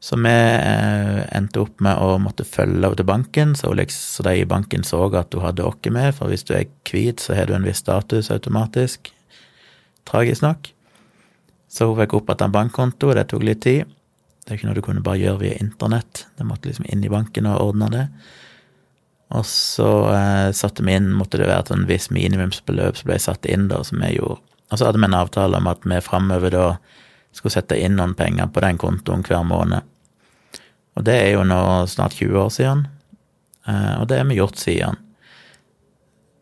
Så 0.00 0.16
vi 0.24 0.32
eh, 0.32 1.20
endte 1.36 1.60
opp 1.60 1.84
med 1.84 2.00
å 2.00 2.14
måtte 2.22 2.46
følge 2.48 2.80
henne 2.80 2.96
til 2.96 3.08
banken, 3.10 3.52
så, 3.60 3.74
liksom, 3.76 4.06
så 4.16 4.24
de 4.24 4.38
i 4.40 4.48
banken 4.48 4.88
så 4.88 5.02
at 5.20 5.36
hun 5.36 5.44
hadde 5.44 5.66
oss 5.68 5.90
med, 5.92 6.14
for 6.16 6.32
hvis 6.32 6.48
du 6.48 6.54
er 6.56 6.64
hvit, 6.88 7.20
så 7.20 7.36
har 7.36 7.52
du 7.52 7.52
en 7.58 7.68
viss 7.68 7.84
status 7.84 8.32
automatisk. 8.32 9.12
Tragisk 10.08 10.48
nok. 10.48 10.72
Så 11.68 11.90
hun 11.90 12.00
fikk 12.00 12.16
oppretta 12.22 12.48
en 12.48 12.56
bankkonto, 12.56 13.12
og 13.12 13.20
det 13.20 13.28
tok 13.28 13.44
litt 13.44 13.60
tid. 13.68 13.92
Det 14.46 14.54
er 14.54 14.60
ikke 14.60 14.68
noe 14.68 14.78
du 14.78 14.84
kunne 14.86 15.02
bare 15.02 15.18
gjøre 15.18 15.40
via 15.42 15.56
internett. 15.58 16.26
Det 16.38 16.46
måtte 16.46 16.70
liksom 16.70 16.86
inn 16.86 17.02
i 17.02 17.10
banken 17.10 17.48
og 17.50 17.72
ordne 17.72 17.88
det. 17.90 18.04
Og 19.34 19.42
så 19.50 19.88
eh, 20.14 20.50
satte 20.54 20.84
vi 20.86 20.94
inn, 20.94 21.08
måtte 21.18 21.40
det 21.40 21.48
være 21.48 21.64
et 21.64 21.72
sånn 21.72 21.88
visst 21.88 22.12
minimumsbeløp 22.14 23.00
som 23.00 23.10
ble 23.10 23.16
satt 23.22 23.48
inn, 23.50 23.66
da, 23.72 23.80
som 23.82 23.98
vi 24.04 24.12
gjorde. 24.14 24.38
Og 24.70 24.78
så 24.78 24.86
hadde 24.86 25.00
vi 25.02 25.08
en 25.08 25.18
avtale 25.18 25.58
om 25.58 25.66
at 25.70 25.82
vi 25.82 25.98
framover 26.02 26.54
da 26.54 26.66
skulle 27.34 27.56
sette 27.56 27.78
inn 27.78 27.98
noen 27.98 28.14
penger 28.18 28.46
på 28.54 28.62
den 28.62 28.78
kontoen 28.80 29.26
hver 29.26 29.42
måned. 29.46 29.82
Og 30.96 31.04
det 31.04 31.16
er 31.24 31.34
jo 31.34 31.42
nå 31.46 31.58
snart 31.90 32.14
20 32.16 32.38
år 32.40 32.54
siden, 32.54 32.86
eh, 33.66 33.94
og 33.98 34.06
det 34.10 34.22
har 34.22 34.30
vi 34.30 34.38
gjort 34.38 34.62
siden. 34.62 35.02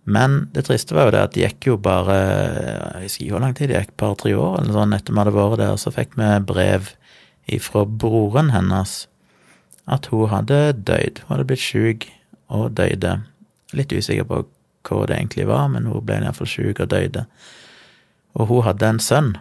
Men 0.05 0.43
det 0.53 0.67
triste 0.69 0.93
var 0.93 1.09
jo 1.09 1.15
det 1.15 1.23
at 1.25 1.33
det 1.33 1.47
gikk 1.47 1.67
jo 1.71 1.75
bare 1.81 2.17
Jeg 2.19 3.07
husker 3.07 3.23
ikke 3.25 3.33
hvor 3.33 3.41
lang 3.41 3.55
tid 3.57 3.71
det 3.73 3.79
gikk, 3.79 3.95
par-tre 3.97 4.35
år 4.37 4.59
eller 4.61 4.77
sånn 4.77 4.93
etter 4.93 5.17
vi 5.17 5.23
hadde 5.23 5.33
vært 5.33 5.63
der, 5.63 5.79
så 5.81 5.93
fikk 5.95 6.19
vi 6.21 6.29
brev 6.45 6.91
ifra 7.51 7.85
broren 7.85 8.51
hennes 8.55 9.05
at 9.85 10.09
hun 10.13 10.31
hadde 10.33 10.73
dødd. 10.87 11.25
Hun 11.25 11.35
hadde 11.35 11.49
blitt 11.49 11.65
sjuk 11.65 12.07
og 12.53 12.73
døde. 12.79 13.19
Litt 13.77 13.93
usikker 13.93 14.29
på 14.29 14.45
hva 14.85 15.05
det 15.09 15.17
egentlig 15.17 15.49
var, 15.49 15.69
men 15.73 15.89
hun 15.89 16.05
ble 16.05 16.21
iallfall 16.21 16.49
sjuk 16.49 16.81
og 16.85 16.91
døde. 16.93 17.27
Og 18.35 18.49
hun 18.51 18.65
hadde 18.67 18.89
en 18.95 19.03
sønn. 19.03 19.35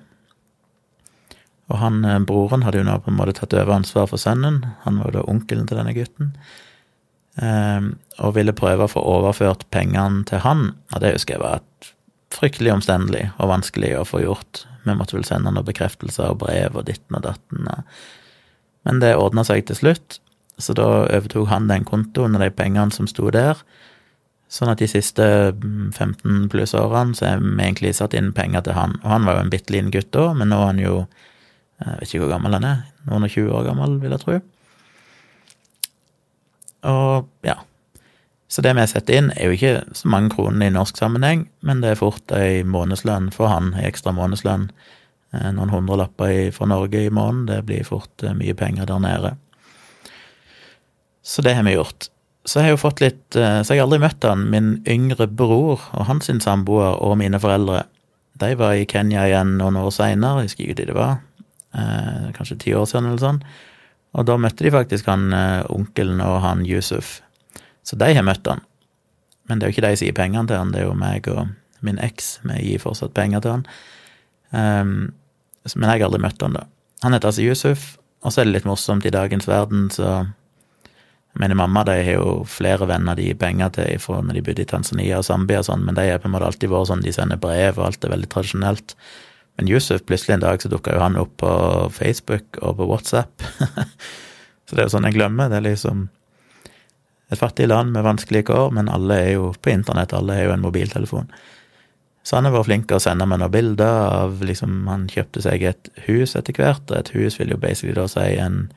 Og 1.72 1.80
han, 1.80 2.04
eh, 2.06 2.20
broren 2.20 2.64
hadde 2.64 2.82
jo 2.82 2.88
nå 2.88 3.00
på 3.02 3.12
en 3.12 3.18
måte 3.18 3.36
tatt 3.40 3.56
over 3.56 3.78
ansvaret 3.78 4.12
for 4.12 4.22
sønnen. 4.22 4.62
Han 4.84 5.00
var 5.00 5.12
jo 5.12 5.20
da 5.20 5.28
onkelen 5.32 5.68
til 5.68 5.80
denne 5.80 5.96
gutten. 5.96 6.36
Um, 7.34 7.96
og 8.22 8.36
ville 8.36 8.54
prøve 8.54 8.86
å 8.86 8.92
få 8.92 9.02
overført 9.02 9.64
pengene 9.74 10.22
til 10.30 10.44
han. 10.44 10.76
Og 10.94 11.02
det 11.02 11.16
husker 11.16 11.34
jeg 11.34 11.42
var 11.42 11.62
et 11.64 11.94
fryktelig 12.34 12.74
omstendelig 12.74 13.28
og 13.38 13.52
vanskelig 13.52 13.94
å 14.00 14.08
få 14.08 14.24
gjort. 14.24 14.66
Vi 14.84 14.96
måtte 14.98 15.18
vel 15.18 15.26
sende 15.28 15.54
noen 15.54 15.68
bekreftelser 15.68 16.34
og 16.34 16.42
brev 16.44 16.76
og 16.80 16.88
ditten 16.90 17.18
og 17.18 17.26
datten. 17.28 17.70
Men 18.84 19.00
det 19.04 19.16
ordna 19.16 19.46
seg 19.48 19.66
til 19.70 19.80
slutt, 19.80 20.20
så 20.62 20.76
da 20.78 20.88
overtok 21.08 21.50
han 21.50 21.70
den 21.70 21.86
kontoen 21.88 22.38
og 22.38 22.44
de 22.44 22.52
pengene 22.54 22.94
som 22.94 23.08
sto 23.10 23.30
der. 23.34 23.60
Sånn 24.54 24.70
at 24.70 24.82
de 24.84 24.90
siste 24.90 25.26
15 25.56 26.50
pluss 26.54 26.76
årene 26.78 27.18
så 27.18 27.32
har 27.32 27.42
vi 27.42 27.56
egentlig 27.58 27.96
satt 27.98 28.14
inn 28.18 28.34
penger 28.38 28.68
til 28.68 28.78
han. 28.78 29.00
Og 29.02 29.10
han 29.16 29.26
var 29.26 29.40
jo 29.40 29.46
en 29.48 29.54
bitte 29.54 29.74
liten 29.74 29.94
gutt 29.94 30.12
da, 30.14 30.28
men 30.38 30.52
nå 30.54 30.60
er 30.62 30.74
han 30.74 30.82
jo 30.84 30.96
Jeg 31.84 32.00
vet 32.00 32.12
ikke 32.12 32.20
hvor 32.22 32.36
gammel 32.36 32.54
han 32.56 32.66
er. 32.70 32.84
Noen 33.10 33.26
og 33.26 33.32
20 33.34 33.56
år 33.58 33.66
gammel, 33.66 33.96
vil 34.00 34.14
jeg 34.14 34.22
tro. 34.22 34.36
Og 36.94 37.48
ja, 37.48 37.58
så 38.54 38.62
det 38.62 38.76
vi 38.78 38.84
setter 38.86 39.16
inn, 39.18 39.32
er 39.34 39.50
jo 39.50 39.56
ikke 39.56 39.98
så 39.98 40.10
mange 40.14 40.30
kroner 40.36 40.68
i 40.68 40.74
norsk 40.76 41.00
sammenheng, 41.00 41.48
men 41.66 41.80
det 41.82 41.90
er 41.90 41.98
fort 41.98 42.30
ei 42.38 42.62
månedslønn 42.62 43.32
for 43.34 43.50
han, 43.50 43.72
ei 43.74 43.88
ekstra 43.90 44.14
månedslønn. 44.14 44.68
Eh, 45.34 45.48
noen 45.58 45.72
hundrelapper 45.74 46.52
fra 46.54 46.68
Norge 46.70 47.02
i 47.02 47.10
måneden, 47.10 47.48
det 47.50 47.64
blir 47.66 47.88
fort 47.88 48.22
eh, 48.22 48.36
mye 48.38 48.54
penger 48.54 48.86
der 48.92 49.02
nede. 49.02 49.32
Så 51.26 51.42
det 51.42 51.56
har 51.58 51.66
vi 51.66 51.74
gjort. 51.74 52.12
Så 52.46 52.60
jeg 52.60 52.68
har 52.68 52.76
jo 52.76 52.82
fått 52.84 53.02
litt 53.02 53.38
eh, 53.40 53.62
Så 53.64 53.74
jeg 53.74 53.80
har 53.82 53.88
aldri 53.88 54.02
møtt 54.04 54.28
han. 54.28 54.46
Min 54.54 54.72
yngre 54.86 55.26
bror 55.26 55.82
og 55.96 56.08
hans 56.12 56.30
samboer 56.46 57.02
og 57.02 57.18
mine 57.24 57.42
foreldre, 57.42 57.88
de 58.38 58.54
var 58.60 58.78
i 58.78 58.86
Kenya 58.86 59.26
igjen 59.32 59.58
noen 59.58 59.82
år 59.82 59.90
seinere, 59.94 60.44
jeg 60.44 60.52
husker 60.52 60.68
ikke 60.68 60.78
når 60.84 60.90
det 60.90 60.96
var, 60.98 61.20
kanskje 62.38 62.62
ti 62.62 62.72
år 62.78 62.86
siden 62.90 63.10
eller 63.10 63.22
sånn. 63.22 63.44
Og 64.14 64.26
da 64.30 64.38
møtte 64.38 64.66
de 64.66 64.72
faktisk 64.74 65.10
han 65.10 65.32
onkelen 65.70 66.22
og 66.22 66.42
han 66.46 66.66
Yusuf. 66.66 67.22
Så 67.84 68.00
de 68.00 68.14
har 68.16 68.26
møtt 68.26 68.48
han. 68.48 68.64
Men 69.50 69.60
det 69.60 69.66
er 69.66 69.72
jo 69.72 69.76
ikke 69.76 69.88
de 69.88 69.98
som 70.00 70.08
gir 70.08 70.16
pengene 70.18 70.48
til 70.50 70.60
han, 70.60 70.72
det 70.72 70.84
er 70.84 70.88
jo 70.88 70.96
meg 70.98 71.28
og 71.32 71.52
min 71.84 72.00
eks. 72.00 72.38
Vi 72.48 72.62
gir 72.64 72.84
fortsatt 72.84 73.16
penger 73.16 73.44
til 73.44 73.58
han. 73.58 73.66
Um, 74.54 74.94
men 75.64 75.90
jeg 75.90 76.04
har 76.04 76.08
aldri 76.08 76.22
møtt 76.24 76.44
han, 76.44 76.56
da. 76.56 76.68
Han 77.04 77.16
heter 77.16 77.32
altså 77.32 77.44
Yusuf, 77.44 77.90
og 78.24 78.32
så 78.32 78.42
er 78.42 78.48
det 78.48 78.56
litt 78.56 78.68
morsomt 78.68 79.06
i 79.08 79.12
dagens 79.12 79.48
verden, 79.50 79.90
så 79.92 80.24
mener, 81.40 81.58
mamma 81.58 81.84
de 81.88 81.98
har 81.98 82.20
jo 82.20 82.44
flere 82.48 82.88
venner 82.88 83.18
de 83.18 83.26
gir 83.28 83.38
penger 83.42 83.74
til 83.76 84.00
fra 84.00 84.22
når 84.22 84.38
de 84.38 84.44
bodde 84.46 84.64
i 84.64 84.70
Tanzania 84.70 85.20
og 85.20 85.28
Zambia 85.28 85.64
og 85.64 85.68
sånn, 85.68 85.84
men 85.88 85.98
de 85.98 86.06
har 86.08 86.22
på 86.22 86.30
en 86.30 86.36
måte 86.36 86.48
alltid 86.48 86.72
vært 86.72 86.92
sånn, 86.92 87.04
de 87.04 87.14
sender 87.16 87.42
brev, 87.42 87.80
og 87.80 87.88
alt 87.90 88.06
er 88.06 88.14
veldig 88.14 88.30
tradisjonelt. 88.32 88.96
Men 89.58 89.70
Yusuf, 89.70 90.06
plutselig 90.08 90.38
en 90.38 90.46
dag 90.46 90.62
så 90.62 90.72
dukka 90.72 90.96
jo 90.96 91.02
han 91.04 91.20
opp 91.20 91.36
på 91.42 91.54
Facebook 91.94 92.62
og 92.62 92.78
på 92.80 92.88
WhatsApp. 92.90 93.44
så 94.66 94.76
det 94.76 94.82
er 94.82 94.88
jo 94.88 94.94
sånn 94.96 95.10
jeg 95.10 95.18
glemmer. 95.18 95.52
Det 95.52 95.60
er 95.60 95.68
liksom 95.68 96.08
et 97.34 97.42
fattig 97.42 97.68
land 97.70 97.94
med 97.96 98.06
vanskelige 98.06 98.48
kår, 98.52 98.72
men 98.78 98.92
alle 98.92 99.20
er 99.26 99.32
jo 99.36 99.52
på 99.60 99.74
internett, 99.74 100.16
alle 100.16 100.38
har 100.38 100.48
jo 100.48 100.56
en 100.56 100.66
mobiltelefon. 100.66 101.30
Så 102.24 102.38
han 102.38 102.48
har 102.48 102.54
vært 102.56 102.70
flink 102.70 102.88
til 102.88 102.98
å 102.98 103.04
sende 103.04 103.28
meg 103.28 103.42
noen 103.42 103.52
bilder 103.52 104.06
av 104.08 104.44
liksom 104.48 104.86
Han 104.88 105.10
kjøpte 105.12 105.42
seg 105.44 105.66
et 105.68 105.90
hus 106.06 106.38
etter 106.40 106.56
hvert, 106.56 106.86
og 106.88 106.96
et 106.98 107.12
hus 107.18 107.36
vil 107.40 107.52
jo 107.52 107.60
basically 107.60 107.96
da 107.98 108.08
si 108.08 108.30
en 108.40 108.70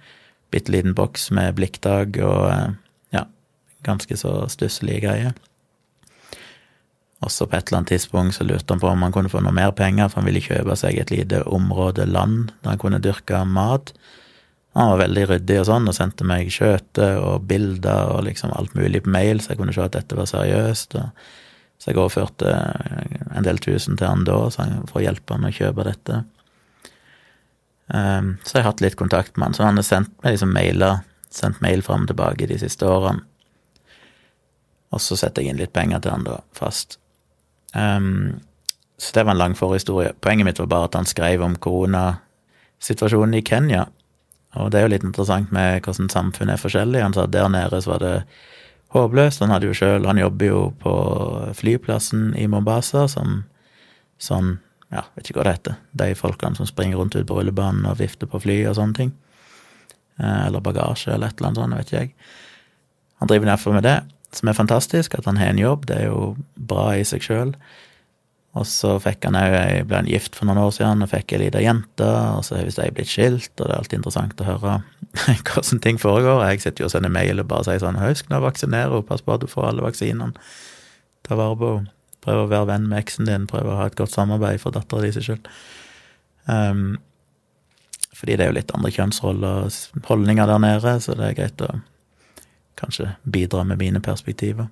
bitte 0.50 0.72
liten 0.74 0.96
boks 0.98 1.30
med 1.34 1.54
blikktak 1.58 2.18
og 2.22 2.48
eh, 2.50 2.74
ja, 3.14 3.26
ganske 3.86 4.18
så 4.18 4.40
stusselige 4.50 5.06
greier. 5.06 5.36
Også 7.24 7.46
på 7.46 7.56
et 7.56 7.68
eller 7.68 7.80
annet 7.80 7.94
tidspunkt 7.94 8.36
så 8.36 8.44
lurte 8.44 8.74
han 8.74 8.82
på 8.82 8.90
om 8.90 9.02
han 9.02 9.14
kunne 9.14 9.30
få 9.32 9.40
noe 9.42 9.54
mer 9.54 9.72
penger, 9.78 10.10
for 10.10 10.20
han 10.20 10.28
ville 10.28 10.42
kjøpe 10.44 10.76
seg 10.78 10.98
et 11.00 11.14
lite 11.14 11.42
område 11.46 12.06
land 12.06 12.50
der 12.60 12.74
han 12.74 12.82
kunne 12.82 13.02
dyrke 13.02 13.40
mat. 13.48 13.94
Han 14.76 14.90
var 14.92 15.00
veldig 15.06 15.24
ryddig 15.30 15.56
og 15.62 15.68
sånn, 15.70 15.88
og 15.88 15.96
sendte 15.96 16.26
meg 16.28 16.50
skjøte 16.52 17.06
og 17.22 17.46
bilder 17.48 18.12
og 18.12 18.26
liksom 18.26 18.52
alt 18.52 18.74
mulig 18.76 19.06
på 19.06 19.12
mail, 19.14 19.40
så 19.40 19.54
jeg 19.54 19.60
kunne 19.62 19.72
se 19.72 19.84
at 19.84 19.96
dette 19.96 20.18
var 20.18 20.28
seriøst. 20.28 20.96
Så 21.80 21.90
jeg 21.90 21.96
overførte 21.96 22.52
en 23.32 23.46
del 23.46 23.60
tusen 23.64 23.96
til 23.96 24.08
han 24.08 24.26
da 24.28 24.36
for 24.52 25.00
å 25.00 25.04
hjelpe 25.04 25.36
han 25.36 25.48
å 25.48 25.54
kjøpe 25.54 25.86
dette. 25.88 26.20
Um, 27.86 28.34
så 28.42 28.58
jeg 28.58 28.64
har 28.64 28.72
hatt 28.72 28.82
litt 28.82 28.98
kontakt 29.00 29.36
med 29.36 29.48
han, 29.48 29.56
så 29.56 29.64
han 29.64 29.80
har 29.80 29.86
sendt 29.86 30.12
meg 30.24 30.34
liksom 30.34 30.52
mailer, 30.52 31.00
sendt 31.32 31.62
mail 31.64 31.84
fram 31.86 32.04
og 32.04 32.10
tilbake 32.10 32.48
de 32.50 32.58
siste 32.60 32.88
årene. 32.88 33.24
Og 34.92 35.02
så 35.02 35.16
setter 35.18 35.42
jeg 35.42 35.54
inn 35.54 35.60
litt 35.60 35.74
penger 35.76 36.02
til 36.02 36.14
han 36.14 36.26
da, 36.26 36.40
fast. 36.56 36.98
Um, 37.72 38.42
så 39.00 39.12
det 39.16 39.26
var 39.26 39.36
en 39.36 39.40
lang 39.40 39.56
forhistorie. 39.56 40.14
Poenget 40.20 40.48
mitt 40.48 40.60
var 40.60 40.72
bare 40.72 40.90
at 40.90 41.00
han 41.00 41.08
skrev 41.08 41.44
om 41.44 41.56
koronasituasjonen 41.60 43.40
i 43.40 43.44
Kenya, 43.46 43.86
og 44.56 44.70
det 44.72 44.80
er 44.80 44.86
jo 44.86 44.92
litt 44.94 45.06
interessant 45.06 45.52
med 45.54 45.84
hvordan 45.84 46.10
samfunnet 46.12 46.56
er 46.56 46.62
forskjellig. 46.62 47.02
Han 47.04 47.16
sa 47.16 47.26
at 47.26 47.34
der 47.34 47.50
nede 47.52 47.80
så 47.82 47.94
var 47.94 48.02
det 48.02 48.14
håpløst. 48.94 49.42
Han 49.44 49.52
hadde 49.54 49.68
jo 49.68 49.76
selv, 49.76 50.08
han 50.08 50.20
jobber 50.20 50.50
jo 50.50 50.62
på 50.80 50.94
flyplassen 51.58 52.30
i 52.38 52.46
Mombasa 52.50 53.06
som 53.10 53.42
sånn, 54.22 54.56
ja, 54.94 55.04
vet 55.16 55.28
ikke 55.28 55.42
hva 55.42 55.48
det 55.48 55.56
heter, 55.58 55.78
de 56.00 56.10
folkene 56.16 56.56
som 56.56 56.68
springer 56.68 57.00
rundt 57.00 57.16
ut 57.18 57.26
på 57.28 57.36
rullebanen 57.36 57.88
og 57.90 57.98
vifter 58.00 58.30
på 58.30 58.40
fly 58.40 58.62
og 58.70 58.78
sånne 58.78 58.96
ting. 58.96 59.14
Eh, 60.16 60.46
eller 60.46 60.64
bagasje 60.64 61.12
eller 61.12 61.28
et 61.28 61.40
eller 61.40 61.50
annet 61.50 61.62
sånt, 61.62 61.78
vet 61.80 61.90
ikke 61.90 62.04
jeg. 62.04 62.12
Han 63.20 63.32
driver 63.32 63.50
derfor 63.52 63.76
med 63.76 63.84
det, 63.84 63.98
som 64.36 64.48
er 64.48 64.56
fantastisk. 64.56 65.18
At 65.18 65.28
han 65.28 65.40
har 65.40 65.52
en 65.52 65.60
jobb, 65.60 65.86
det 65.88 66.00
er 66.00 66.08
jo 66.10 66.36
bra 66.56 66.90
i 66.96 67.04
seg 67.08 67.24
sjøl. 67.24 67.52
Og 68.56 68.64
så 68.68 68.94
fikk 69.02 69.26
han 69.28 69.36
òg 69.36 69.54
ble 69.88 69.98
han 69.98 70.08
gift 70.08 70.36
for 70.38 70.48
noen 70.48 70.62
år 70.62 70.70
siden 70.72 71.04
og 71.04 71.10
fikk 71.12 71.34
ei 71.36 71.42
lita 71.44 71.60
jente, 71.60 72.06
og 72.06 72.44
så 72.46 72.56
har 72.56 72.68
visst 72.68 72.80
de 72.80 72.92
blitt 72.96 73.10
skilt, 73.10 73.52
og 73.58 73.66
det 73.66 73.72
er 73.72 73.80
alltid 73.82 73.98
interessant 73.98 74.40
å 74.40 74.46
høre 74.48 74.78
hvordan 75.50 75.82
ting 75.84 76.00
foregår. 76.00 76.44
Jeg 76.48 76.64
sitter 76.64 76.84
jo 76.84 76.88
og 76.88 76.94
sender 76.94 77.12
mail 77.12 77.42
og 77.42 77.50
bare 77.50 77.66
sier 77.68 77.82
sånn 77.82 78.00
'Husk 78.00 78.30
nå 78.32 78.40
å 78.40 78.46
vaksinere 78.46 79.02
pass 79.04 79.24
på 79.26 79.36
at 79.36 79.44
du 79.44 79.50
får 79.50 79.68
alle 79.70 79.84
vaksinene'. 79.84 80.48
Ta 81.28 81.36
vare 81.36 81.60
på 81.60 81.74
henne. 81.74 81.92
Prøv 82.26 82.40
å 82.42 82.46
være 82.50 82.66
venn 82.66 82.88
med 82.90 83.04
eksen 83.04 83.28
din, 83.28 83.44
prøv 83.46 83.68
å 83.70 83.76
ha 83.78 83.84
et 83.86 83.94
godt 83.94 84.10
samarbeid 84.10 84.58
for 84.58 84.74
dattera 84.74 85.04
di 85.04 85.12
sin 85.14 85.22
skyld. 85.22 85.44
Um, 86.50 86.96
fordi 88.16 88.34
det 88.34 88.46
er 88.46 88.50
jo 88.50 88.56
litt 88.56 88.72
andre 88.74 88.90
kjønnsroller 88.90 89.68
og 89.68 90.08
holdninger 90.08 90.48
der 90.50 90.58
nede, 90.64 90.96
så 91.04 91.14
det 91.14 91.28
er 91.28 91.36
greit 91.38 91.62
å 91.62 91.68
kanskje 92.80 93.12
bidra 93.22 93.62
med 93.68 93.78
mine 93.78 94.02
perspektiver. 94.02 94.66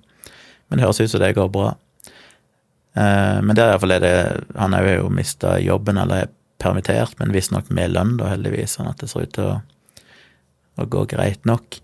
Men 0.67 0.79
det 0.79 0.83
høres 0.83 0.99
ut 0.99 1.13
som 1.13 1.23
det 1.23 1.35
går 1.37 1.47
bra. 1.53 1.75
Eh, 2.95 3.37
men 3.43 3.55
det 3.55 3.63
er 3.63 3.73
iallfall 3.73 3.97
det 3.99 4.15
Han 4.55 4.73
har 4.73 4.87
jo 4.87 5.11
mista 5.11 5.57
jobben, 5.59 5.99
eller 5.99 6.25
er 6.25 6.33
permittert, 6.61 7.17
men 7.19 7.33
visstnok 7.35 7.69
med 7.69 7.91
lønn, 7.91 8.15
da, 8.19 8.31
heldigvis, 8.31 8.77
sånn 8.77 8.89
at 8.89 9.01
det 9.03 9.11
ser 9.11 9.27
ut 9.27 9.33
til 9.35 9.49
å, 9.49 9.55
å, 10.79 10.85
gå 10.87 11.03
greit 11.11 11.43
nok. 11.47 11.79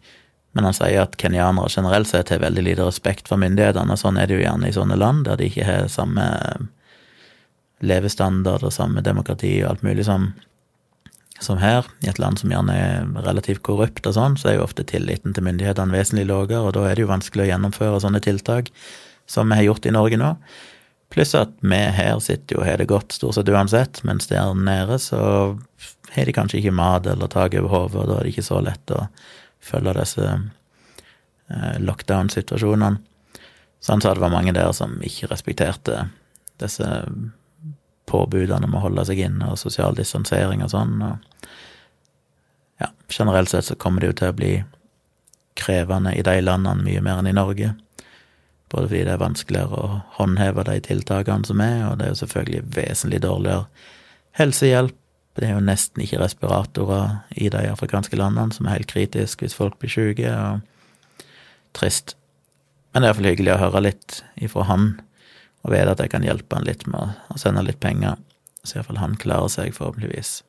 Men 0.56 0.68
han 0.68 0.75
sier 0.75 1.03
at 1.03 1.18
kenyanere 1.20 1.72
generelt 1.72 2.10
sett 2.10 2.32
har 2.32 2.44
veldig 2.44 2.63
lite 2.63 2.88
respekt 2.88 3.27
for 3.32 3.39
myndighetene, 3.41 3.91
og 3.91 4.00
sånn 4.00 4.20
er 4.20 4.27
det 4.27 4.39
jo 4.39 4.46
gjerne 4.46 4.72
i 4.72 4.75
sånne 4.75 5.00
land, 5.00 5.25
der 5.27 5.39
de 5.39 5.51
ikke 5.51 5.68
har 5.68 5.91
samme 5.91 6.25
levestandard 7.82 8.63
og 8.68 8.74
samme 8.75 9.03
demokrati 9.03 9.56
og 9.63 9.72
alt 9.72 9.86
mulig 9.86 10.06
som, 10.08 10.30
som 11.41 11.60
her, 11.62 11.88
i 12.06 12.12
et 12.12 12.20
land 12.22 12.39
som 12.39 12.51
gjerne 12.53 12.75
er 12.77 13.08
relativt 13.25 13.63
korrupt 13.65 14.06
og 14.08 14.15
sånn, 14.18 14.38
så 14.39 14.51
er 14.51 14.60
jo 14.60 14.68
ofte 14.68 14.86
tilliten 14.88 15.36
til 15.36 15.48
myndighetene 15.48 15.96
vesentlig 15.96 16.27
lavere, 16.30 16.62
og 16.63 16.75
da 16.77 16.88
er 16.88 16.96
det 16.96 17.08
jo 17.08 17.13
vanskelig 17.13 17.48
å 17.48 17.51
gjennomføre 17.53 18.03
sånne 18.03 18.24
tiltak 18.24 18.72
som 19.30 19.50
vi 19.51 19.60
har 19.60 19.72
gjort 19.72 19.88
i 19.88 19.96
Norge 19.96 20.20
nå. 20.20 20.36
Pluss 21.12 21.36
at 21.36 21.53
vi 21.60 21.75
her 21.75 22.20
sitter 22.24 22.56
jo 22.56 22.62
og 22.62 22.68
har 22.70 22.80
det 22.80 22.88
godt 22.88 23.12
stort 23.18 23.36
sett 23.36 23.51
uansett, 23.51 24.00
mens 24.08 24.30
der 24.32 24.53
nede 24.56 24.96
så 25.01 25.22
har 26.15 26.27
de 26.27 26.36
kanskje 26.36 26.62
ikke 26.62 26.75
mat 26.75 27.08
eller 27.08 27.32
tak 27.32 27.56
over 27.60 27.74
hodet, 27.74 28.00
og 28.00 28.08
da 28.08 28.18
er 28.18 28.27
det 28.27 28.34
ikke 28.34 28.48
så 28.48 28.62
lett 28.63 28.94
å 28.96 29.06
følge 29.62 29.96
disse 30.00 30.27
eh, 30.27 31.77
lockdown-situasjonene. 31.84 33.01
Så 33.82 33.98
det 33.98 34.22
var 34.22 34.32
mange 34.32 34.53
der 34.53 34.72
som 34.77 35.00
ikke 35.03 35.32
respekterte 35.32 36.06
disse 36.62 36.88
påbudene 38.12 38.68
om 38.68 38.75
å 38.77 38.84
holde 38.86 39.06
seg 39.08 39.24
inne 39.25 39.51
og 39.51 39.60
sosial 39.60 39.96
distansering 39.98 40.63
og 40.63 40.72
sånn. 40.74 41.00
og 41.01 41.50
ja, 42.82 42.91
generelt 43.10 43.50
sett 43.50 43.65
så 43.65 43.75
kommer 43.75 44.01
det 44.01 44.12
jo 44.12 44.18
til 44.20 44.32
å 44.32 44.38
bli 44.38 44.51
krevende 45.60 46.13
i 46.15 46.24
de 46.25 46.38
landene 46.41 46.86
mye 46.86 47.01
mer 47.03 47.22
enn 47.22 47.32
i 47.32 47.36
Norge. 47.36 47.74
Både 48.72 48.88
fordi 48.88 49.04
det 49.04 49.13
er 49.13 49.22
vanskeligere 49.22 49.80
å 49.84 50.00
håndheve 50.16 50.63
de 50.68 50.78
tiltakene 50.86 51.48
som 51.48 51.62
er, 51.63 51.82
og 51.90 52.00
det 52.00 52.08
er 52.08 52.13
jo 52.13 52.22
selvfølgelig 52.22 52.62
vesentlig 52.78 53.22
dårligere 53.25 53.66
helsehjelp. 54.40 54.98
Det 55.40 55.48
er 55.48 55.54
jo 55.56 55.63
nesten 55.63 56.04
ikke 56.04 56.20
respiratorer 56.20 57.22
i 57.40 57.48
de 57.51 57.62
afrikanske 57.72 58.18
landene, 58.20 58.51
som 58.56 58.68
er 58.68 58.80
helt 58.80 58.92
kritisk 58.92 59.44
hvis 59.44 59.56
folk 59.56 59.78
blir 59.80 59.92
syke, 59.92 60.32
og 60.32 61.24
trist. 61.78 62.16
Men 62.92 63.04
det 63.04 63.08
er 63.08 63.13
iallfall 63.13 63.30
hyggelig 63.32 63.54
å 63.56 63.62
høre 63.62 63.84
litt 63.88 64.22
ifra 64.44 64.68
han, 64.68 64.94
og 65.63 65.72
vite 65.75 65.96
at 65.96 66.04
jeg 66.04 66.12
kan 66.12 66.25
hjelpe 66.28 66.58
han 66.58 66.68
litt 66.68 66.88
med 66.90 67.16
å 67.32 67.40
sende 67.40 67.63
litt 67.63 67.80
penger, 67.84 68.20
så 68.63 68.80
iallfall 68.80 69.00
han 69.04 69.20
klarer 69.20 69.51
seg, 69.51 69.75
forhåpentligvis. 69.75 70.42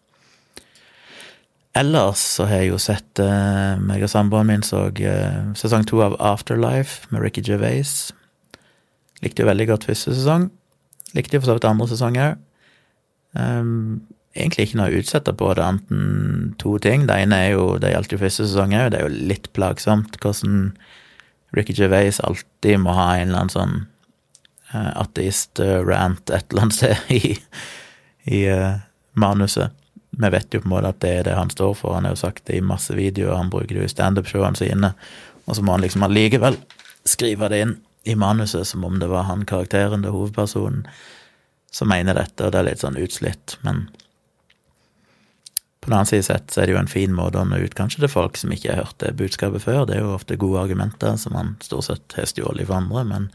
Ellers 1.72 2.20
så 2.36 2.44
har 2.50 2.60
jeg 2.60 2.72
jo 2.74 2.78
sett 2.80 3.20
uh, 3.24 3.80
meg 3.80 4.02
og 4.04 4.10
samboeren 4.12 4.50
min 4.50 4.64
så 4.66 4.90
uh, 4.92 5.52
sesong 5.56 5.86
to 5.88 6.02
av 6.04 6.18
Afterlife 6.20 7.08
med 7.08 7.24
Ricky 7.24 7.40
Gervais. 7.46 8.10
Likte 9.24 9.44
jo 9.44 9.48
veldig 9.48 9.70
godt 9.70 9.86
første 9.88 10.12
sesong. 10.12 10.50
Likte 11.16 11.38
jo 11.38 11.40
for 11.40 11.52
så 11.52 11.56
vidt 11.56 11.68
andre 11.70 11.88
sesong 11.88 12.20
òg. 12.20 12.42
Um, 13.32 14.04
egentlig 14.36 14.68
ikke 14.68 14.82
noe 14.82 14.92
å 14.92 15.00
utsette 15.00 15.32
på 15.32 15.48
det, 15.56 15.64
annet 15.64 15.96
enn 15.96 16.52
to 16.60 16.76
ting. 16.84 17.08
Det 17.08 17.16
ene 17.24 17.40
er 17.46 17.54
jo, 17.54 17.66
det 17.80 17.94
gjaldt 17.94 18.12
jo 18.12 18.20
første 18.20 18.50
sesong 18.50 18.76
òg, 18.76 18.92
det 18.92 19.00
er 19.00 19.08
jo 19.08 19.26
litt 19.32 19.48
plagsomt 19.56 20.20
hvordan 20.20 20.74
Ricky 21.56 21.76
Gervais 21.76 22.20
alltid 22.20 22.84
må 22.84 22.92
ha 22.96 23.14
en 23.16 23.30
eller 23.30 23.46
annen 23.46 23.56
sånn 23.56 23.76
uh, 24.74 24.92
ateist-rant 25.06 26.28
et 26.28 26.52
eller 26.52 26.66
annet 26.66 26.82
sted 26.82 27.16
i, 27.16 27.38
i 28.28 28.48
manuset 29.16 29.72
vi 30.12 30.28
vet 30.28 30.54
jo 30.54 30.60
på 30.60 30.68
en 30.68 30.74
måte 30.74 30.92
at 30.92 31.00
det 31.00 31.12
er 31.18 31.24
det 31.28 31.38
han 31.38 31.50
står 31.50 31.72
for. 31.78 31.96
Han 31.96 32.04
har 32.04 32.12
jo 32.14 32.20
sagt 32.20 32.44
det 32.48 32.58
i 32.58 32.64
masse 32.64 32.92
videoer, 32.96 33.38
han 33.38 33.50
bruker 33.52 33.72
det 33.72 33.80
jo 33.80 33.88
i 33.88 33.94
standup-showene 33.94 34.58
sine, 34.60 34.92
og 35.46 35.56
så 35.56 35.64
må 35.64 35.74
han 35.74 35.84
liksom 35.84 36.04
allikevel 36.04 36.58
skrive 37.08 37.48
det 37.50 37.62
inn 37.64 37.74
i 38.04 38.14
manuset 38.18 38.68
som 38.68 38.84
om 38.84 38.98
det 39.00 39.08
var 39.10 39.26
han 39.30 39.46
karakteren, 39.48 40.04
det 40.04 40.12
hovedpersonen, 40.12 40.84
som 41.72 41.88
mener 41.88 42.18
dette, 42.18 42.44
og 42.44 42.52
det 42.52 42.60
er 42.60 42.68
litt 42.68 42.82
sånn 42.82 43.00
utslitt, 43.00 43.56
men 43.64 43.86
på 45.82 45.90
den 45.90 45.96
annen 45.96 46.06
side 46.06 46.26
sett 46.26 46.52
så 46.52 46.60
er 46.62 46.68
det 46.68 46.76
jo 46.76 46.82
en 46.82 46.90
fin 46.90 47.14
måte 47.16 47.40
å 47.40 47.46
nå 47.48 47.58
ut 47.58 47.74
kanskje 47.74 48.04
til 48.04 48.12
folk 48.12 48.36
som 48.38 48.52
ikke 48.54 48.70
har 48.70 48.84
hørt 48.84 49.00
det 49.02 49.16
budskapet 49.18 49.64
før. 49.64 49.80
Det 49.88 49.96
er 49.96 50.04
jo 50.04 50.12
ofte 50.14 50.38
gode 50.38 50.60
argumenter 50.60 51.16
som 51.18 51.34
han 51.34 51.56
stort 51.64 51.88
sett 51.88 52.14
har 52.14 52.28
stjålet 52.30 52.68
fra 52.68 52.78
andre, 52.78 53.02
men 53.08 53.26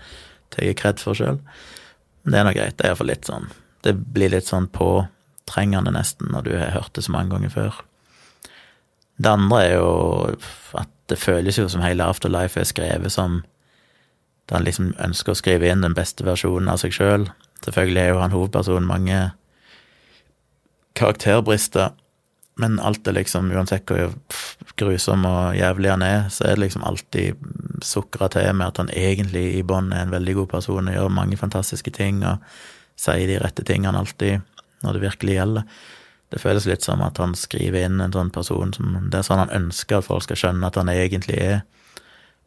tar 0.55 0.72
kred 0.79 1.01
for 1.03 1.17
sjøl. 1.17 1.41
Men 2.24 2.31
det 2.31 2.39
er 2.39 2.48
nå 2.48 2.53
greit. 2.55 2.77
Det 2.77 2.86
er 2.86 2.93
iallfall 2.93 3.12
litt 3.12 3.27
sånn 3.27 3.50
Det 3.84 3.93
blir 4.15 4.31
litt 4.31 4.48
sånn 4.48 4.69
på 4.72 4.88
trengende, 5.48 5.94
nesten, 5.96 6.32
når 6.32 6.48
du 6.48 6.54
har 6.58 6.75
hørt 6.75 6.94
det 6.96 7.06
så 7.06 7.13
mange 7.16 7.34
ganger 7.34 7.54
før. 7.54 7.82
Det 9.18 9.34
andre 9.34 9.63
er 9.66 9.75
jo 9.80 9.92
at 10.77 10.92
det 11.10 11.18
føles 11.18 11.58
jo 11.58 11.68
som 11.72 11.82
hele 11.82 12.06
Afterlife 12.06 12.60
er 12.60 12.68
skrevet 12.68 13.13
som 13.13 13.42
da 14.48 14.60
han 14.60 14.68
liksom 14.68 14.94
ønsker 15.04 15.34
å 15.34 15.39
skrive 15.39 15.68
inn 15.68 15.84
den 15.84 15.96
beste 15.98 16.24
versjonen 16.24 16.70
av 16.72 16.80
seg 16.80 16.94
sjøl. 16.96 17.27
Selvfølgelig 17.66 18.01
er 18.01 18.12
jo 18.13 18.22
han 18.22 18.36
hovedpersonen 18.36 18.88
mange 18.88 19.18
karakterbrister, 20.98 21.92
men 22.58 22.80
alt 22.80 23.08
er 23.08 23.18
liksom, 23.20 23.52
uansett 23.54 23.89
hvor 23.91 24.15
grusom 24.80 25.26
og 25.30 25.58
jævlig 25.58 25.91
han 25.91 26.06
er, 26.06 26.30
så 26.34 26.48
er 26.48 26.56
det 26.56 26.67
liksom 26.67 26.86
alltid 26.88 27.43
sukra 27.86 28.30
til 28.34 28.50
med 28.56 28.71
at 28.71 28.82
han 28.82 28.93
egentlig 28.95 29.45
i 29.60 29.65
bånn 29.67 29.91
er 29.93 30.06
en 30.06 30.15
veldig 30.15 30.39
god 30.39 30.52
person 30.56 30.89
og 30.89 30.95
gjør 30.95 31.13
mange 31.13 31.38
fantastiske 31.38 31.93
ting 31.93 32.24
og 32.26 32.41
sier 32.98 33.30
de 33.30 33.41
rette 33.43 33.65
tingene 33.67 34.00
alltid 34.00 34.41
når 34.84 34.98
det 34.98 35.06
virkelig 35.06 35.38
gjelder. 35.38 35.80
Det 36.28 36.42
føles 36.44 36.68
litt 36.68 36.84
som 36.84 37.02
at 37.06 37.20
han 37.22 37.36
skriver 37.40 37.88
inn 37.88 38.02
en 38.04 38.13
sånn 38.13 38.34
person 38.36 38.74
som 38.76 38.98
Det 39.08 39.22
er 39.22 39.28
sånn 39.28 39.46
han 39.46 39.54
ønsker 39.56 40.00
at 40.00 40.08
folk 40.10 40.26
skal 40.26 40.40
skjønne 40.42 40.68
at 40.68 40.80
han 40.80 40.92
egentlig 40.92 41.40
er. 41.40 41.62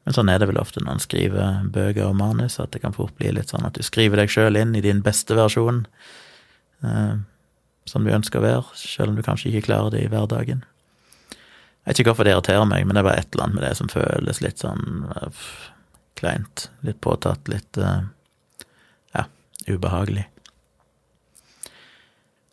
Men 0.05 0.17
sånn 0.17 0.33
er 0.33 0.41
det 0.41 0.51
vel 0.51 0.61
ofte 0.61 0.83
når 0.83 0.97
han 0.97 1.03
skriver 1.03 1.65
bøker 1.73 2.09
og 2.09 2.19
manus, 2.19 2.59
at 2.61 2.73
det 2.75 2.83
kan 2.85 2.97
fort 2.97 3.17
bli 3.19 3.33
litt 3.37 3.53
sånn 3.53 3.67
at 3.69 3.77
du 3.77 3.85
skriver 3.85 4.21
deg 4.21 4.33
sjøl 4.33 4.59
inn 4.61 4.77
i 4.77 4.85
din 4.85 5.03
beste 5.05 5.37
versjon, 5.37 5.85
eh, 6.85 7.17
som 7.89 8.05
du 8.05 8.13
ønsker 8.13 8.41
å 8.41 8.45
være, 8.45 8.77
sjøl 8.77 9.13
om 9.13 9.19
du 9.19 9.25
kanskje 9.25 9.51
ikke 9.51 9.69
klarer 9.69 9.95
det 9.95 10.05
i 10.05 10.13
hverdagen. 10.13 10.65
Jeg 11.81 11.93
vet 11.95 12.01
ikke 12.01 12.13
hvorfor 12.13 12.29
det 12.29 12.35
irriterer 12.35 12.69
meg, 12.69 12.85
men 12.85 12.97
det 12.97 13.03
er 13.03 13.09
bare 13.09 13.23
et 13.23 13.31
eller 13.33 13.47
annet 13.47 13.57
med 13.57 13.65
det 13.65 13.77
som 13.79 13.89
føles 13.93 14.43
litt 14.45 14.61
sånn 14.61 15.07
uh, 15.17 15.45
kleint. 16.21 16.67
Litt 16.85 17.01
påtatt, 17.01 17.49
litt 17.49 17.79
eh, 17.81 18.03
ja, 19.17 19.25
ubehagelig. 19.67 20.27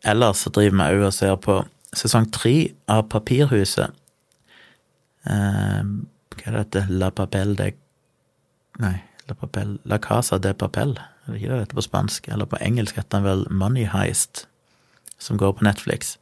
Ellers 0.04 0.44
så 0.44 0.52
driver 0.54 0.76
vi 0.76 1.00
òg 1.00 1.06
og 1.08 1.14
ser 1.14 1.34
på 1.42 1.58
sesong 1.96 2.28
tre 2.32 2.70
av 2.90 3.08
Papirhuset. 3.10 3.94
Eh, 5.28 5.82
hva 6.38 6.46
er 6.46 6.58
dette? 6.60 6.86
La 6.90 7.10
Papel 7.10 7.56
de 7.58 7.72
Nei, 8.78 8.94
La 9.26 9.34
Papel 9.34 9.78
La 9.90 9.98
Casa 9.98 10.38
de 10.38 10.52
Papel. 10.54 10.94
Er 10.98 11.32
det 11.32 11.40
ikke 11.40 11.50
det 11.50 11.64
dette 11.64 11.76
på 11.76 11.84
spansk? 11.84 12.28
Eller 12.30 12.46
på 12.46 12.60
engelsk 12.62 12.96
heter 12.96 13.18
den 13.18 13.26
vel 13.26 13.44
Money 13.50 13.88
Heist, 13.90 14.46
som 15.18 15.38
går 15.40 15.56
på 15.58 15.66
Netflix. 15.66 16.16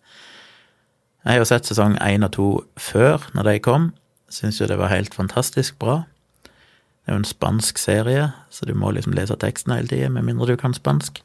Jeg 1.26 1.34
har 1.34 1.42
jo 1.42 1.48
sett 1.50 1.68
sesong 1.68 1.98
én 2.00 2.24
og 2.24 2.32
to 2.32 2.48
før, 2.78 3.28
når 3.34 3.50
de 3.50 3.58
kom. 3.58 3.90
Syns 4.30 4.60
jo 4.60 4.68
det 4.70 4.78
var 4.78 4.94
helt 4.94 5.14
fantastisk 5.14 5.78
bra. 5.78 6.04
Det 6.42 7.12
er 7.12 7.16
jo 7.16 7.22
en 7.22 7.28
spansk 7.28 7.78
serie, 7.78 8.30
så 8.50 8.66
du 8.66 8.74
må 8.74 8.90
liksom 8.90 9.14
lese 9.14 9.36
teksten 9.38 9.74
hele 9.74 9.90
tida, 9.90 10.08
med 10.10 10.26
mindre 10.26 10.48
du 10.54 10.56
kan 10.58 10.74
spansk. 10.74 11.20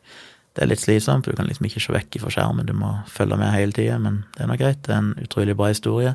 Det 0.51 0.63
er 0.63 0.67
litt 0.67 0.81
slitsomt, 0.83 1.23
for 1.23 1.31
du 1.31 1.39
kan 1.39 1.47
liksom 1.47 1.67
ikke 1.69 1.79
se 1.79 1.93
vekk 1.95 2.17
fra 2.23 2.31
skjermen, 2.33 2.67
du 2.67 2.75
må 2.75 2.91
følge 3.07 3.37
med 3.39 3.53
hele 3.55 3.75
tida, 3.75 3.95
men 4.03 4.23
det 4.35 4.43
er 4.43 4.49
nå 4.51 4.57
greit. 4.59 4.81
Det 4.83 4.91
er 4.91 4.99
en 4.99 5.13
utrolig 5.23 5.55
bra 5.55 5.69
historie. 5.71 6.11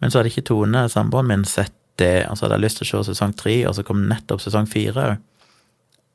Men 0.00 0.12
så 0.12 0.20
hadde 0.20 0.32
ikke 0.32 0.44
Tone, 0.50 0.82
samboeren 0.92 1.30
min, 1.30 1.46
sett 1.48 1.72
det, 1.96 2.26
og 2.28 2.36
så 2.36 2.44
hadde 2.44 2.58
jeg 2.58 2.66
lyst 2.66 2.82
til 2.82 2.86
å 2.86 3.00
se 3.00 3.14
sesong 3.14 3.32
tre, 3.38 3.54
og 3.68 3.76
så 3.78 3.84
kom 3.86 4.04
nettopp 4.10 4.42
sesong 4.44 4.68
fire 4.68 5.06
òg. 5.06 5.22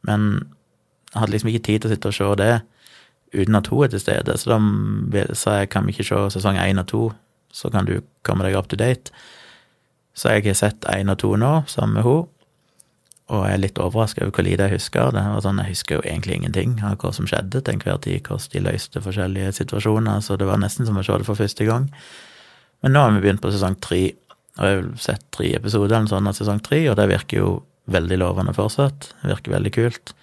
Men 0.06 0.27
jeg 1.12 1.17
hadde 1.17 1.34
liksom 1.34 1.51
ikke 1.51 1.65
tid 1.65 1.82
til 1.82 1.89
å 1.89 1.93
sitte 1.95 2.12
og 2.12 2.17
se 2.17 2.30
det 2.41 2.54
uten 3.32 3.58
at 3.58 3.69
hun 3.71 3.86
er 3.86 3.91
til 3.93 4.04
stede, 4.04 4.38
så 4.38 4.51
da 4.51 5.25
sa 5.39 5.62
jeg 5.62 5.71
kan 5.71 5.88
vi 5.88 5.95
ikke 5.95 6.06
se 6.08 6.21
sesong 6.36 6.60
én 6.60 6.82
og 6.82 6.88
to, 6.91 7.04
så 7.51 7.71
kan 7.71 7.88
du 7.88 8.01
komme 8.27 8.45
deg 8.45 8.58
up 8.60 8.67
to 8.69 8.77
date. 8.80 9.13
Så 10.13 10.36
jeg 10.36 10.45
har 10.49 10.58
sett 10.60 10.88
én 10.91 11.12
og 11.12 11.17
to 11.23 11.34
nå, 11.39 11.62
sammen 11.71 11.97
med 11.97 12.06
henne, 12.06 12.27
og 13.32 13.46
jeg 13.48 13.56
er 13.56 13.62
litt 13.63 13.80
overraska 13.80 14.26
over 14.26 14.34
hvor 14.36 14.46
lite 14.46 14.67
jeg 14.67 14.76
husker. 14.76 15.13
Det 15.15 15.22
var 15.24 15.44
sånn, 15.46 15.62
Jeg 15.63 15.72
husker 15.72 15.98
jo 15.98 16.04
egentlig 16.04 16.36
ingenting 16.36 16.74
av 16.84 16.98
hva 17.00 17.13
som 17.15 17.28
skjedde 17.30 17.62
til 17.62 17.78
enhver 17.78 18.02
tid, 18.04 18.20
hvordan 18.28 18.52
de 18.52 18.63
løste 18.65 19.04
forskjellige 19.06 19.54
situasjoner, 19.62 20.20
så 20.20 20.36
det 20.38 20.50
var 20.50 20.60
nesten 20.60 20.86
som 20.86 21.00
å 21.00 21.04
se 21.06 21.17
det 21.22 21.28
for 21.30 21.39
første 21.39 21.67
gang. 21.67 21.88
Men 22.84 22.96
nå 22.96 23.04
har 23.06 23.13
vi 23.15 23.24
begynt 23.24 23.44
på 23.44 23.54
sesong 23.54 23.78
tre, 23.80 24.02
og 24.58 24.65
jeg 24.67 24.80
har 24.82 24.89
sett 25.00 25.24
tre 25.32 25.54
episoder 25.56 25.96
eller 25.96 26.12
sånn 26.12 26.28
av 26.28 26.36
sesong 26.36 26.60
tre, 26.65 26.82
og 26.91 26.98
det 27.00 27.08
virker 27.13 27.39
jo 27.39 27.52
veldig 27.91 28.17
lovende 28.20 28.56
fortsatt. 28.58 29.13
Det 29.22 29.32
virker 29.32 29.56
veldig 29.56 29.74
kult. 29.78 30.13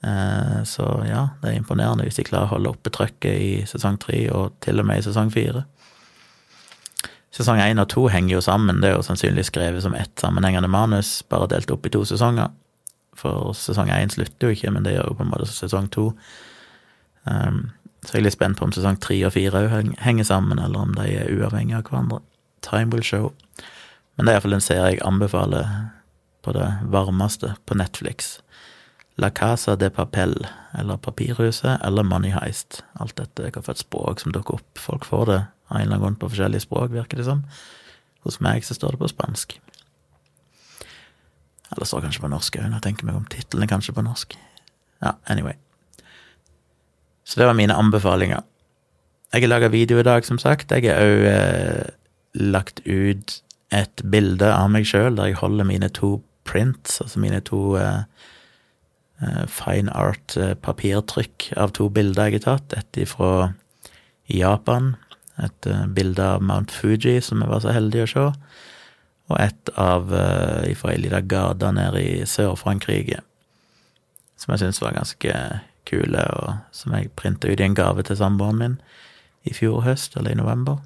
Eh, 0.00 0.60
så 0.64 0.86
ja, 1.04 1.26
det 1.42 1.50
er 1.50 1.58
imponerende 1.60 2.06
hvis 2.06 2.22
de 2.22 2.24
klarer 2.24 2.48
å 2.48 2.54
holde 2.54 2.72
oppe 2.72 2.92
trøkket 2.94 3.36
i 3.36 3.52
sesong 3.68 4.00
tre, 4.00 4.22
og 4.32 4.56
til 4.64 4.80
og 4.80 4.88
med 4.88 5.02
i 5.02 5.04
sesong 5.04 5.32
fire. 5.34 5.66
Sesong 7.34 7.60
én 7.62 7.78
og 7.78 7.86
to 7.92 8.08
henger 8.10 8.36
jo 8.36 8.42
sammen, 8.42 8.80
det 8.82 8.90
er 8.90 8.96
jo 8.96 9.06
sannsynlig 9.06 9.44
skrevet 9.46 9.84
som 9.84 9.94
ett 9.94 10.18
sammenhengende 10.18 10.70
manus, 10.70 11.20
bare 11.30 11.46
delt 11.52 11.70
opp 11.70 11.86
i 11.86 11.92
to 11.94 12.02
sesonger. 12.08 12.50
For 13.18 13.52
sesong 13.54 13.92
én 13.94 14.10
slutter 14.10 14.48
jo 14.48 14.56
ikke, 14.56 14.72
men 14.74 14.86
det 14.86 14.96
gjør 14.96 15.12
jo 15.12 15.18
på 15.18 15.26
en 15.26 15.30
måte 15.30 15.46
sesong 15.50 15.86
to. 15.94 16.08
Um, 17.28 17.68
så 18.02 18.16
jeg 18.16 18.22
er 18.22 18.26
litt 18.26 18.38
spent 18.38 18.58
på 18.58 18.66
om 18.66 18.74
sesong 18.74 18.98
tre 18.98 19.18
og 19.28 19.34
fire 19.36 19.62
òg 19.62 19.94
henger 20.02 20.26
sammen, 20.26 20.58
eller 20.58 20.86
om 20.88 20.96
de 20.96 21.06
er 21.20 21.30
uavhengige 21.30 21.78
av 21.78 21.86
hverandre. 21.90 22.20
Time 22.66 22.90
will 22.90 23.04
show. 23.06 23.30
Men 24.16 24.26
det 24.26 24.32
er 24.32 24.38
iallfall 24.40 24.58
en 24.58 24.64
serie 24.64 24.94
jeg 24.94 25.02
anbefaler 25.06 25.68
på 26.42 26.54
det 26.56 26.66
varmeste 26.90 27.54
på 27.68 27.76
Netflix. 27.78 28.38
La 29.20 29.28
Casa 29.30 29.76
de 29.76 29.90
Papel, 29.90 30.32
eller 30.78 30.96
Papirhuset, 30.96 31.80
eller 31.84 32.02
Money 32.02 32.32
Heist. 32.32 32.80
Alt 32.96 33.18
dette 33.18 33.50
er 33.50 33.52
et 33.52 33.80
språk 33.82 34.22
som 34.22 34.32
dukker 34.32 34.56
opp. 34.56 34.80
Folk 34.80 35.04
får 35.04 35.26
det 35.28 35.40
av 35.68 35.76
en 35.76 35.82
eller 35.82 35.98
annen 35.98 36.04
grunn 36.06 36.16
på 36.22 36.30
forskjellige 36.32 36.64
språk, 36.64 36.94
virker 36.94 37.20
det 37.20 37.26
som. 37.28 37.42
Hos 38.24 38.40
meg 38.40 38.64
så 38.64 38.76
står 38.76 38.96
det 38.96 39.02
på 39.02 39.10
spansk. 39.12 39.58
Eller 41.70 41.86
står 41.86 42.06
kanskje 42.06 42.24
på 42.24 42.30
norsk 42.32 42.56
òg, 42.62 42.70
jeg 42.72 42.84
tenker 42.86 43.06
meg 43.10 43.18
om 43.20 43.28
tittelen 43.30 43.66
er 43.66 43.70
kanskje 43.74 43.94
på 43.98 44.06
norsk. 44.06 44.38
Ja, 45.04 45.14
anyway. 45.28 45.58
Så 47.28 47.38
det 47.38 47.46
var 47.46 47.58
mine 47.58 47.76
anbefalinger. 47.76 48.42
Jeg 49.30 49.44
har 49.44 49.52
laga 49.52 49.68
video 49.70 50.00
i 50.00 50.06
dag, 50.06 50.24
som 50.26 50.40
sagt. 50.40 50.72
Jeg 50.72 50.88
har 50.88 51.04
òg 51.04 51.28
eh, 51.28 51.92
lagt 52.40 52.80
ut 52.88 53.36
et 53.70 54.02
bilde 54.10 54.48
av 54.48 54.72
meg 54.72 54.88
sjøl 54.88 55.14
der 55.20 55.30
jeg 55.30 55.42
holder 55.44 55.68
mine 55.68 55.92
to 55.94 56.16
prints, 56.48 57.02
altså 57.04 57.20
mine 57.20 57.44
to 57.44 57.76
eh 57.78 58.02
fine 59.46 59.92
art 59.92 60.36
eh, 60.36 60.54
av 61.56 61.72
to 61.76 61.88
bilder 61.88 62.30
jeg 62.30 62.40
har 62.40 62.58
tatt. 62.58 62.76
Et 62.78 63.08
fra 63.08 63.52
Japan, 64.30 64.94
et 65.38 65.66
uh, 65.66 65.86
bilde 65.86 66.22
av 66.22 66.42
Mount 66.42 66.70
Fuji 66.70 67.20
som 67.20 67.42
jeg 67.42 67.50
var 67.50 67.60
så 67.64 67.74
heldig 67.74 68.04
å 68.04 68.10
se, 68.12 68.26
og 69.30 69.36
et 69.38 69.72
av 69.78 70.08
fra 70.10 70.92
ei 70.92 70.98
lita 70.98 71.20
gate 71.20 71.70
nede 71.72 72.00
i 72.02 72.14
Sør-Frankrike, 72.26 73.20
som 74.36 74.52
jeg 74.52 74.62
syntes 74.62 74.82
var 74.82 74.96
ganske 74.96 75.34
kule, 75.86 76.24
og 76.40 76.56
som 76.74 76.94
jeg 76.96 77.12
printa 77.14 77.50
ut 77.50 77.60
i 77.60 77.66
en 77.66 77.76
gave 77.78 78.02
til 78.02 78.18
samboeren 78.18 78.58
min 78.58 78.78
i 79.46 79.54
fjor 79.56 79.84
høst, 79.86 80.16
eller 80.16 80.34
i 80.34 80.40
november. 80.40 80.80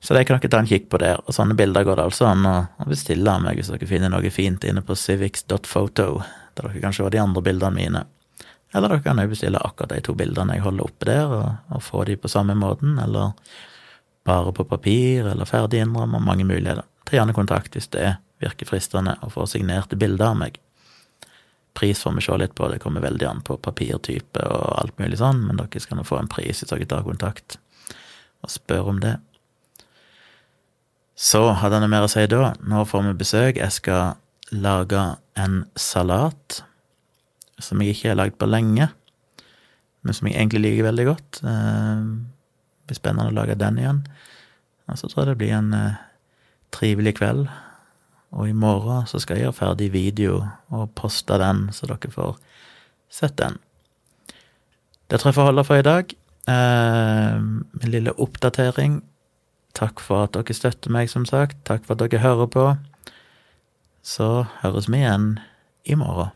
Så 0.00 0.14
det 0.16 0.24
kan 0.24 0.38
dere 0.40 0.48
ta 0.48 0.60
en 0.62 0.68
kikk 0.68 0.88
på 0.88 0.98
der, 1.02 1.20
og 1.26 1.34
sånne 1.36 1.54
bilder 1.56 1.84
går 1.84 1.98
det 1.98 2.06
altså 2.08 2.30
an 2.30 2.46
å 2.48 2.54
bestille 2.88 3.28
av 3.28 3.42
meg 3.44 3.58
hvis 3.60 3.68
dere 3.68 3.88
finner 3.88 4.12
noe 4.12 4.32
fint 4.32 4.64
inne 4.64 4.80
på 4.84 4.96
civics.photo, 4.96 6.06
der 6.56 6.70
dere 6.70 6.80
kan 6.80 6.96
se 6.96 7.08
de 7.12 7.20
andre 7.20 7.42
bildene 7.44 7.76
mine. 7.76 8.04
Eller 8.72 8.88
dere 8.88 9.04
kan 9.04 9.20
òg 9.20 9.34
bestille 9.34 9.60
akkurat 9.60 9.92
de 9.92 10.00
to 10.06 10.14
bildene 10.16 10.56
jeg 10.56 10.64
holder 10.64 10.86
oppe 10.86 11.10
der, 11.10 11.34
og, 11.36 11.76
og 11.76 11.84
få 11.84 12.06
de 12.08 12.16
på 12.16 12.32
samme 12.32 12.56
måten, 12.56 12.96
eller 13.02 13.34
bare 14.24 14.54
på 14.56 14.64
papir, 14.64 15.28
eller 15.28 15.48
ferdig 15.48 15.82
innramma, 15.84 16.22
mange 16.22 16.48
muligheter. 16.48 16.86
Ta 17.04 17.18
gjerne 17.18 17.36
kontakt 17.36 17.76
hvis 17.76 17.90
det 17.92 18.14
virker 18.40 18.68
fristende 18.68 19.18
å 19.20 19.28
få 19.32 19.44
signerte 19.50 19.98
bilder 20.00 20.32
av 20.32 20.38
meg. 20.46 20.60
Pris 21.76 22.00
får 22.02 22.16
vi 22.16 22.24
se 22.24 22.36
litt 22.40 22.54
på, 22.56 22.68
det 22.72 22.80
kommer 22.82 23.04
veldig 23.04 23.26
an 23.28 23.42
på 23.46 23.56
papirtype 23.62 24.42
og 24.48 24.78
alt 24.80 24.96
mulig 24.98 25.20
sånn, 25.20 25.44
men 25.46 25.60
dere 25.60 25.82
skal 25.82 26.00
nå 26.00 26.06
få 26.08 26.18
en 26.20 26.30
pris 26.30 26.62
hvis 26.62 26.72
dere 26.72 26.88
tar 26.88 27.04
kontakt 27.06 27.60
og 28.40 28.50
spør 28.50 28.94
om 28.94 29.02
det. 29.02 29.18
Så 31.20 31.42
hadde 31.52 31.76
jeg 31.76 31.84
noe 31.84 31.92
mer 31.92 32.06
å 32.06 32.08
si 32.08 32.24
da. 32.32 32.54
Nå 32.64 32.86
får 32.88 33.04
vi 33.04 33.18
besøk. 33.20 33.58
Jeg 33.60 33.76
skal 33.76 34.14
lage 34.56 35.02
en 35.38 35.64
salat 35.76 36.62
som 37.60 37.82
jeg 37.82 37.92
ikke 37.92 38.08
har 38.08 38.16
lagd 38.16 38.38
på 38.40 38.48
lenge, 38.48 38.86
men 40.00 40.16
som 40.16 40.30
jeg 40.30 40.38
egentlig 40.38 40.62
liker 40.64 40.88
veldig 40.88 41.04
godt. 41.10 41.40
Det 41.42 41.52
eh, 41.52 42.06
blir 42.88 42.98
spennende 42.98 43.28
å 43.28 43.36
lage 43.36 43.58
den 43.60 43.82
igjen. 43.82 43.98
Og 44.88 44.96
så 44.96 45.10
tror 45.10 45.22
jeg 45.22 45.34
det 45.34 45.40
blir 45.42 45.52
en 45.58 45.74
eh, 45.76 46.00
trivelig 46.72 47.18
kveld. 47.20 47.44
Og 48.32 48.48
i 48.48 48.56
morgen 48.56 49.04
så 49.10 49.20
skal 49.20 49.36
jeg 49.36 49.48
gjøre 49.48 49.58
ferdig 49.58 49.90
video 49.92 50.40
og 50.72 50.94
poste 50.96 51.36
den, 51.42 51.66
så 51.74 51.90
dere 51.90 52.14
får 52.14 52.38
sett 53.12 53.36
den. 53.42 53.58
Det 55.10 55.18
tror 55.18 55.34
jeg 55.34 55.36
får 55.42 55.50
holde 55.50 55.68
for 55.68 55.82
i 55.82 55.84
dag. 55.84 56.16
Eh, 56.48 57.36
en 57.36 57.92
lille 57.92 58.16
oppdatering. 58.16 59.02
Takk 59.74 60.00
for 60.02 60.26
at 60.26 60.34
dere 60.34 60.56
støtter 60.56 60.92
meg, 60.92 61.10
som 61.12 61.24
sagt. 61.28 61.60
Takk 61.68 61.86
for 61.86 61.96
at 61.96 62.02
dere 62.02 62.22
hører 62.24 62.50
på. 62.50 62.66
Så 64.02 64.44
høres 64.62 64.90
vi 64.90 65.02
igjen 65.02 65.38
i 65.84 65.96
morgen. 65.98 66.34